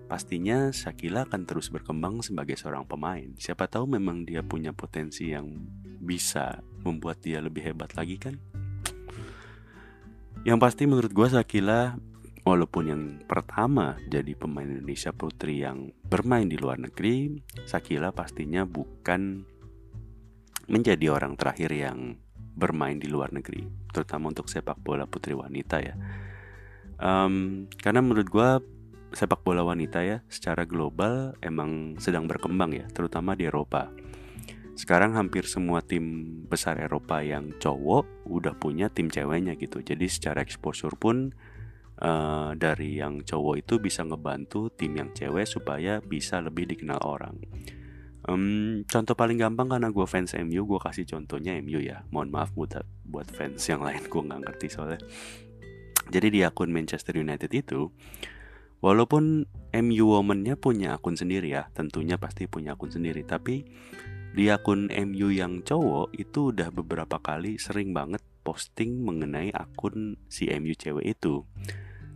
pastinya 0.05 0.71
Shakila 0.71 1.25
akan 1.27 1.49
terus 1.49 1.73
berkembang 1.73 2.21
sebagai 2.21 2.55
seorang 2.55 2.85
pemain. 2.85 3.33
Siapa 3.41 3.67
tahu 3.67 3.89
memang 3.89 4.29
dia 4.29 4.45
punya 4.45 4.77
potensi 4.77 5.33
yang 5.33 5.49
bisa 6.05 6.61
membuat 6.85 7.25
dia 7.25 7.41
lebih 7.41 7.65
hebat 7.73 7.97
lagi 7.97 8.21
kan? 8.21 8.37
Yang 10.45 10.59
pasti 10.61 10.83
menurut 10.85 11.13
gue 11.13 11.29
Shakila 11.33 11.97
walaupun 12.45 12.85
yang 12.93 13.03
pertama 13.25 13.97
jadi 14.13 14.37
pemain 14.37 14.69
Indonesia 14.69 15.11
putri 15.17 15.65
yang 15.65 15.89
bermain 16.05 16.45
di 16.45 16.61
luar 16.61 16.77
negeri, 16.77 17.41
Shakila 17.65 18.13
pastinya 18.13 18.69
bukan 18.69 19.49
menjadi 20.69 21.13
orang 21.13 21.37
terakhir 21.37 21.73
yang 21.73 22.21
bermain 22.55 23.01
di 23.01 23.09
luar 23.11 23.33
negeri, 23.33 23.67
terutama 23.91 24.31
untuk 24.31 24.47
sepak 24.47 24.79
bola 24.79 25.09
putri 25.09 25.35
wanita 25.35 25.77
ya. 25.81 25.97
Um, 26.95 27.67
karena 27.75 28.01
menurut 28.05 28.29
gue 28.31 28.51
sepak 29.15 29.47
bola 29.47 29.63
wanita 29.63 30.03
ya 30.03 30.21
secara 30.27 30.67
global 30.67 31.39
emang 31.41 31.97
sedang 32.03 32.27
berkembang 32.27 32.75
ya, 32.75 32.87
terutama 32.91 33.39
di 33.39 33.47
Eropa. 33.47 33.95
Sekarang 34.75 35.15
hampir 35.15 35.47
semua 35.47 35.87
tim 35.87 36.27
besar 36.51 36.83
Eropa 36.83 37.23
yang 37.23 37.55
cowok 37.63 38.27
udah 38.27 38.59
punya 38.59 38.91
tim 38.91 39.07
ceweknya 39.07 39.55
gitu. 39.55 39.79
Jadi 39.79 40.11
secara 40.11 40.43
exposure 40.43 40.99
pun 40.99 41.31
uh, 42.03 42.51
dari 42.59 42.99
yang 42.99 43.23
cowok 43.23 43.55
itu 43.63 43.79
bisa 43.79 44.03
ngebantu 44.03 44.75
tim 44.75 44.99
yang 44.99 45.15
cewek 45.15 45.47
supaya 45.47 46.03
bisa 46.03 46.43
lebih 46.43 46.67
dikenal 46.67 46.99
orang. 47.07 47.39
Um, 48.25 48.83
contoh 48.89 49.13
paling 49.15 49.37
gampang 49.37 49.69
karena 49.69 49.93
gue 49.93 50.07
fans 50.09 50.33
MU, 50.43 50.65
gue 50.65 50.81
kasih 50.81 51.07
contohnya 51.07 51.55
MU 51.63 51.79
ya. 51.79 52.03
Mohon 52.11 52.29
maaf 52.35 52.51
buat 52.57 52.83
buat 53.07 53.29
fans 53.31 53.63
yang 53.71 53.85
lain 53.85 54.03
gue 54.11 54.23
nggak 54.27 54.41
ngerti 54.43 54.67
soalnya. 54.75 55.01
Jadi 56.11 56.29
di 56.35 56.41
akun 56.43 56.73
Manchester 56.75 57.17
United 57.17 57.49
itu 57.55 57.89
Walaupun 58.85 59.49
MU 59.73 60.05
Women-nya 60.13 60.61
punya 60.61 61.01
akun 61.01 61.17
sendiri 61.17 61.57
ya, 61.57 61.73
tentunya 61.73 62.21
pasti 62.21 62.45
punya 62.45 62.77
akun 62.77 62.93
sendiri, 62.93 63.25
tapi 63.25 63.65
di 64.37 64.53
akun 64.53 64.93
MU 64.93 65.33
yang 65.33 65.65
cowok 65.65 66.13
itu 66.13 66.53
udah 66.53 66.69
beberapa 66.69 67.17
kali 67.17 67.57
sering 67.57 67.97
banget 67.97 68.21
posting 68.45 69.01
mengenai 69.01 69.49
akun 69.57 70.21
si 70.29 70.53
MU 70.53 70.77
cewek 70.77 71.17
itu. 71.17 71.49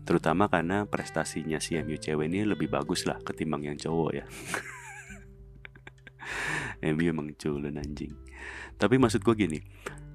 Terutama 0.05 0.53
karena 0.53 0.85
prestasinya 0.85 1.57
si 1.57 1.81
MU 1.81 1.97
cewek 1.97 2.29
ini 2.29 2.45
lebih 2.45 2.69
bagus 2.69 3.09
lah 3.09 3.17
ketimbang 3.25 3.65
yang 3.65 3.81
cowok 3.81 4.11
ya. 4.13 4.25
MU 6.93 7.05
emang 7.09 7.33
culun 7.33 7.81
anjing. 7.81 8.13
Tapi 8.77 9.01
maksud 9.01 9.25
gue 9.25 9.35
gini, 9.41 9.59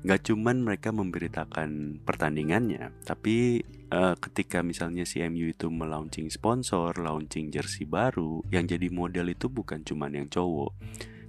nggak 0.04 0.22
cuman 0.28 0.68
mereka 0.68 0.92
memberitakan 0.92 2.04
pertandingannya, 2.04 2.92
tapi 3.08 3.64
uh, 3.88 4.20
ketika 4.20 4.60
misalnya 4.60 5.08
si 5.08 5.24
MU 5.24 5.48
itu 5.48 5.72
melaunching 5.72 6.28
sponsor, 6.28 6.92
launching 7.00 7.48
jersey 7.48 7.88
baru, 7.88 8.44
yang 8.52 8.68
jadi 8.68 8.92
model 8.92 9.32
itu 9.32 9.48
bukan 9.48 9.80
cuman 9.88 10.12
yang 10.20 10.28
cowok. 10.28 10.76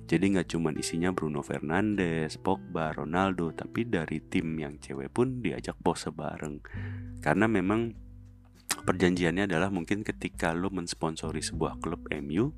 Jadi 0.05 0.37
nggak 0.37 0.49
cuman 0.53 0.75
isinya 0.77 1.15
Bruno 1.17 1.41
Fernandes, 1.41 2.37
Pogba, 2.37 2.93
Ronaldo, 2.93 3.55
tapi 3.57 3.89
dari 3.89 4.21
tim 4.21 4.53
yang 4.59 4.77
cewek 4.77 5.09
pun 5.15 5.41
diajak 5.41 5.81
pose 5.81 6.13
bareng. 6.13 6.61
Karena 7.25 7.49
memang 7.49 7.95
perjanjiannya 8.85 9.49
adalah 9.49 9.73
mungkin 9.73 10.05
ketika 10.05 10.53
lo 10.53 10.69
mensponsori 10.69 11.41
sebuah 11.41 11.81
klub 11.81 12.05
MU, 12.21 12.53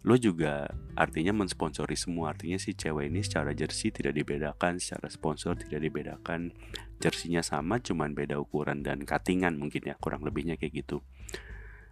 lo 0.00 0.16
juga 0.16 0.64
artinya 0.96 1.36
mensponsori 1.44 1.92
semua. 1.92 2.32
Artinya 2.32 2.56
si 2.56 2.72
cewek 2.72 3.12
ini 3.12 3.20
secara 3.20 3.52
jersey 3.52 3.92
tidak 3.92 4.16
dibedakan 4.16 4.80
secara 4.80 5.12
sponsor 5.12 5.60
tidak 5.60 5.84
dibedakan. 5.84 6.56
Jersinya 7.00 7.44
sama 7.44 7.80
cuman 7.80 8.16
beda 8.16 8.40
ukuran 8.40 8.80
dan 8.80 9.04
cuttingan 9.04 9.60
mungkin 9.60 9.84
ya 9.84 9.96
kurang 10.00 10.24
lebihnya 10.24 10.56
kayak 10.56 10.84
gitu. 10.84 11.04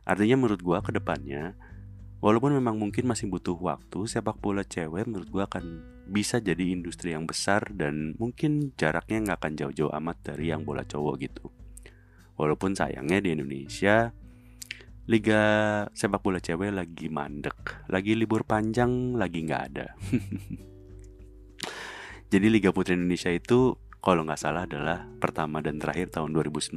Artinya 0.08 0.40
menurut 0.40 0.60
gua 0.64 0.80
ke 0.80 0.88
depannya 0.88 1.52
walaupun 2.24 2.56
memang 2.56 2.80
mungkin 2.80 3.04
masih 3.04 3.28
butuh 3.28 3.54
waktu 3.60 4.08
sepak 4.08 4.40
bola 4.40 4.64
cewek 4.64 5.04
menurut 5.04 5.28
gua 5.28 5.44
akan 5.44 5.84
bisa 6.08 6.40
jadi 6.40 6.72
industri 6.72 7.12
yang 7.12 7.28
besar 7.28 7.68
dan 7.76 8.16
mungkin 8.16 8.72
jaraknya 8.80 9.28
nggak 9.28 9.38
akan 9.44 9.52
jauh-jauh 9.60 9.92
amat 10.00 10.32
dari 10.32 10.48
yang 10.48 10.64
bola 10.64 10.80
cowok 10.80 11.14
gitu. 11.20 11.52
Walaupun 12.40 12.72
sayangnya 12.72 13.20
di 13.20 13.36
Indonesia 13.36 14.16
Liga 15.08 15.40
sepak 15.96 16.20
bola 16.20 16.36
cewek 16.36 16.68
lagi 16.68 17.08
mandek, 17.08 17.88
lagi 17.88 18.12
libur 18.12 18.44
panjang, 18.44 19.16
lagi 19.16 19.40
nggak 19.40 19.62
ada. 19.72 19.96
Jadi 22.32 22.46
Liga 22.52 22.76
Putri 22.76 22.92
Indonesia 22.92 23.32
itu 23.32 23.72
kalau 24.04 24.28
nggak 24.28 24.36
salah 24.36 24.68
adalah 24.68 25.08
pertama 25.16 25.64
dan 25.64 25.80
terakhir 25.80 26.12
tahun 26.12 26.36
2019 26.36 26.76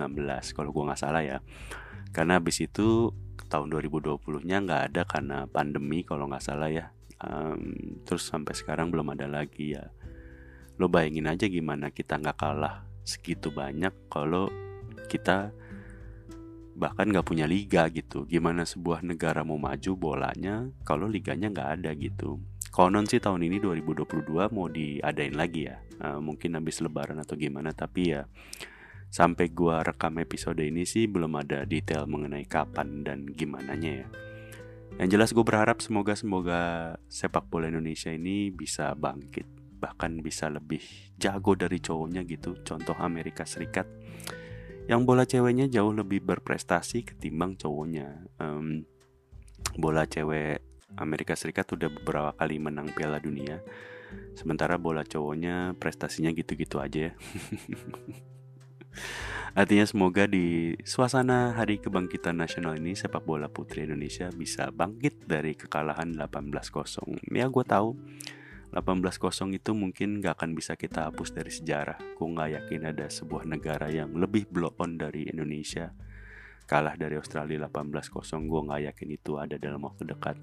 kalau 0.56 0.72
gue 0.72 0.84
nggak 0.88 1.02
salah 1.04 1.20
ya. 1.28 1.44
Karena 2.16 2.40
habis 2.40 2.64
itu 2.64 3.12
tahun 3.52 3.68
2020-nya 3.68 4.58
nggak 4.64 4.82
ada 4.96 5.02
karena 5.04 5.44
pandemi 5.52 6.08
kalau 6.08 6.32
nggak 6.32 6.40
salah 6.40 6.72
ya. 6.72 6.88
Um, 7.20 8.00
terus 8.08 8.32
sampai 8.32 8.56
sekarang 8.56 8.96
belum 8.96 9.12
ada 9.12 9.28
lagi 9.28 9.76
ya. 9.76 9.92
Lo 10.80 10.88
bayangin 10.88 11.28
aja 11.28 11.52
gimana 11.52 11.92
kita 11.92 12.16
nggak 12.16 12.40
kalah 12.40 12.88
segitu 13.04 13.52
banyak 13.52 13.92
kalau 14.08 14.48
kita 15.12 15.52
bahkan 16.82 17.14
nggak 17.14 17.30
punya 17.30 17.46
liga 17.46 17.86
gitu. 17.94 18.26
Gimana 18.26 18.66
sebuah 18.66 19.06
negara 19.06 19.46
mau 19.46 19.62
maju 19.62 19.92
bolanya 19.94 20.66
kalau 20.82 21.06
liganya 21.06 21.54
nggak 21.54 21.70
ada 21.78 21.94
gitu. 21.94 22.42
Konon 22.74 23.06
sih 23.06 23.22
tahun 23.22 23.46
ini 23.46 23.62
2022 23.62 24.50
mau 24.50 24.66
diadain 24.66 25.38
lagi 25.38 25.70
ya. 25.70 25.78
Uh, 26.02 26.18
mungkin 26.18 26.58
habis 26.58 26.82
lebaran 26.82 27.22
atau 27.22 27.38
gimana 27.38 27.70
tapi 27.78 28.18
ya 28.18 28.26
sampai 29.14 29.54
gua 29.54 29.86
rekam 29.86 30.18
episode 30.18 30.66
ini 30.66 30.82
sih 30.82 31.06
belum 31.06 31.38
ada 31.38 31.62
detail 31.70 32.10
mengenai 32.10 32.50
kapan 32.50 33.06
dan 33.06 33.30
gimana 33.30 33.78
nya 33.78 34.02
ya. 34.02 34.08
Yang 34.98 35.10
jelas 35.14 35.30
gue 35.32 35.46
berharap 35.46 35.80
semoga 35.80 36.18
semoga 36.18 36.62
sepak 37.08 37.48
bola 37.48 37.70
Indonesia 37.70 38.12
ini 38.12 38.50
bisa 38.52 38.92
bangkit 38.98 39.62
bahkan 39.82 40.22
bisa 40.22 40.46
lebih 40.46 40.82
jago 41.18 41.58
dari 41.58 41.82
cowoknya 41.82 42.22
gitu. 42.26 42.54
Contoh 42.62 42.94
Amerika 43.02 43.46
Serikat 43.46 43.90
yang 44.90 45.06
bola 45.06 45.26
ceweknya 45.26 45.70
jauh 45.70 45.94
lebih 45.94 46.24
berprestasi 46.26 47.06
ketimbang 47.06 47.58
cowoknya 47.58 48.26
um, 48.42 48.86
bola 49.78 50.06
cewek 50.10 50.62
Amerika 50.98 51.38
Serikat 51.38 51.70
udah 51.72 51.88
beberapa 51.88 52.32
kali 52.36 52.60
menang 52.60 52.92
Piala 52.92 53.22
Dunia 53.22 53.62
sementara 54.36 54.76
bola 54.76 55.08
cowoknya 55.08 55.78
prestasinya 55.80 56.34
gitu-gitu 56.36 56.82
aja 56.82 57.12
ya 57.12 57.14
Artinya 59.52 59.84
semoga 59.84 60.32
di 60.32 60.80
suasana 60.88 61.52
Hari 61.52 61.84
Kebangkitan 61.84 62.40
Nasional 62.40 62.80
ini 62.80 62.96
sepak 62.96 63.28
bola 63.28 63.52
putri 63.52 63.84
Indonesia 63.84 64.32
bisa 64.32 64.72
bangkit 64.72 65.28
dari 65.28 65.60
kekalahan 65.60 66.16
18-0. 66.16 66.56
Ya 67.36 67.52
gue 67.52 67.66
tahu 67.68 68.00
18-0 68.72 69.52
itu 69.52 69.72
mungkin 69.76 70.24
gak 70.24 70.40
akan 70.40 70.56
bisa 70.56 70.80
kita 70.80 71.12
hapus 71.12 71.36
dari 71.36 71.52
sejarah. 71.52 72.00
Gue 72.16 72.28
gak 72.32 72.50
yakin 72.56 72.82
ada 72.88 73.12
sebuah 73.12 73.44
negara 73.44 73.92
yang 73.92 74.16
lebih 74.16 74.48
blow 74.48 74.72
on 74.80 74.96
dari 74.96 75.28
Indonesia. 75.28 75.92
Kalah 76.64 76.96
dari 76.96 77.20
Australia 77.20 77.68
18-0, 77.68 78.48
gue 78.48 78.62
gak 78.72 78.82
yakin 78.96 79.10
itu 79.12 79.36
ada 79.36 79.60
dalam 79.60 79.84
waktu 79.84 80.08
dekat. 80.08 80.40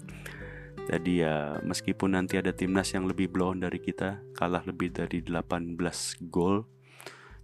Jadi 0.89 1.25
ya 1.25 1.57
meskipun 1.65 2.13
nanti 2.13 2.37
ada 2.37 2.53
timnas 2.53 2.93
yang 2.93 3.09
lebih 3.09 3.33
blow 3.33 3.57
on 3.57 3.65
dari 3.65 3.81
kita, 3.81 4.21
kalah 4.37 4.61
lebih 4.61 4.93
dari 4.93 5.25
18 5.25 5.77
gol, 6.29 6.69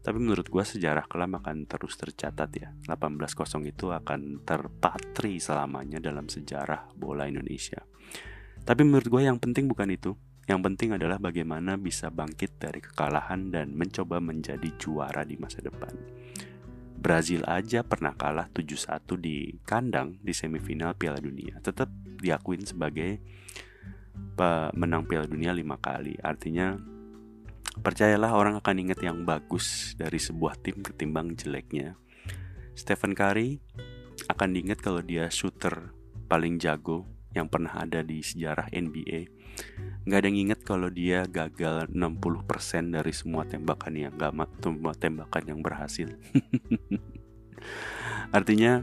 tapi 0.06 0.22
menurut 0.22 0.46
gue 0.46 0.62
sejarah 0.62 1.10
kelam 1.10 1.34
akan 1.42 1.66
terus 1.66 1.98
tercatat 1.98 2.50
ya. 2.54 2.70
18-0 2.86 3.26
itu 3.66 3.90
akan 3.90 4.46
terpatri 4.46 5.42
selamanya 5.42 5.98
dalam 5.98 6.30
sejarah 6.30 6.94
bola 6.94 7.26
Indonesia. 7.26 7.82
Tapi 8.62 8.82
menurut 8.86 9.10
gue 9.10 9.22
yang 9.26 9.42
penting 9.42 9.66
bukan 9.66 9.90
itu 9.90 10.14
Yang 10.46 10.60
penting 10.62 10.90
adalah 10.94 11.18
bagaimana 11.18 11.74
bisa 11.74 12.14
bangkit 12.14 12.62
dari 12.62 12.78
kekalahan 12.78 13.50
dan 13.50 13.74
mencoba 13.74 14.22
menjadi 14.22 14.70
juara 14.78 15.26
di 15.26 15.42
masa 15.42 15.58
depan. 15.66 15.90
Brazil 16.96 17.42
aja 17.46 17.82
pernah 17.86 18.14
kalah 18.14 18.50
7-1 18.54 19.18
di 19.22 19.58
kandang 19.66 20.18
di 20.22 20.34
semifinal 20.34 20.94
Piala 20.98 21.22
Dunia. 21.22 21.58
Tetap 21.62 21.90
diakuin 22.22 22.66
sebagai 22.66 23.22
pemenang 24.38 25.06
Piala 25.06 25.26
Dunia 25.26 25.54
lima 25.54 25.82
kali. 25.82 26.18
Artinya 26.22 26.78
percayalah 27.82 28.34
orang 28.34 28.58
akan 28.62 28.76
ingat 28.90 29.02
yang 29.02 29.26
bagus 29.26 29.98
dari 29.98 30.22
sebuah 30.22 30.62
tim 30.62 30.82
ketimbang 30.82 31.34
jeleknya. 31.34 31.98
Stephen 32.78 33.18
Curry 33.18 33.62
akan 34.30 34.50
diingat 34.54 34.82
kalau 34.82 35.02
dia 35.02 35.30
shooter 35.30 35.94
paling 36.26 36.58
jago 36.58 37.06
yang 37.36 37.52
pernah 37.52 37.76
ada 37.76 38.02
di 38.02 38.24
sejarah 38.24 38.72
NBA. 38.72 39.30
Nggak 40.08 40.20
ada 40.24 40.28
yang 40.32 40.40
ingat 40.50 40.60
kalau 40.64 40.88
dia 40.88 41.28
gagal 41.28 41.92
60% 41.92 42.96
dari 42.96 43.12
semua 43.12 43.44
tembakan 43.44 43.94
yang 43.94 44.14
gak 44.16 44.34
semua 44.64 44.94
tembakan 44.96 45.44
yang 45.46 45.60
berhasil. 45.60 46.10
Artinya 48.38 48.82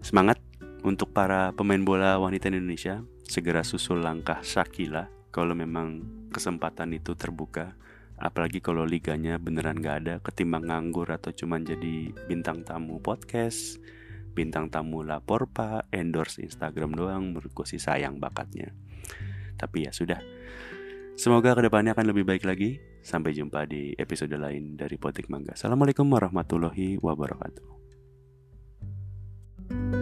semangat 0.00 0.40
untuk 0.80 1.12
para 1.12 1.52
pemain 1.52 1.80
bola 1.80 2.16
wanita 2.16 2.48
Indonesia 2.48 3.04
segera 3.28 3.60
susul 3.60 4.00
langkah 4.00 4.40
Shakila 4.40 5.12
kalau 5.30 5.52
memang 5.52 6.02
kesempatan 6.32 6.96
itu 6.96 7.12
terbuka 7.14 7.76
apalagi 8.20 8.60
kalau 8.60 8.84
liganya 8.84 9.40
beneran 9.40 9.80
gak 9.80 9.96
ada 10.04 10.14
ketimbang 10.20 10.68
nganggur 10.68 11.08
atau 11.08 11.32
cuman 11.32 11.64
jadi 11.64 12.12
bintang 12.28 12.64
tamu 12.64 13.00
podcast 13.00 13.80
bintang 14.32 14.72
tamu 14.72 15.02
lapor 15.02 15.50
pak. 15.50 15.90
Endorse 15.92 16.40
Instagram 16.40 16.96
doang 16.96 17.32
menurutku 17.34 17.66
sih 17.66 17.82
sayang 17.82 18.22
bakatnya. 18.22 18.72
Tapi 19.58 19.86
ya 19.86 19.92
sudah. 19.92 20.20
Semoga 21.20 21.52
ke 21.52 21.68
depannya 21.68 21.92
akan 21.92 22.06
lebih 22.16 22.24
baik 22.24 22.48
lagi. 22.48 22.80
Sampai 23.04 23.36
jumpa 23.36 23.68
di 23.68 23.92
episode 23.96 24.32
lain 24.36 24.76
dari 24.76 24.96
Potik 24.96 25.28
Mangga. 25.28 25.52
Assalamualaikum 25.56 26.08
warahmatullahi 26.08 26.96
wabarakatuh. 27.00 27.82
thank 29.70 29.94
you 29.94 29.99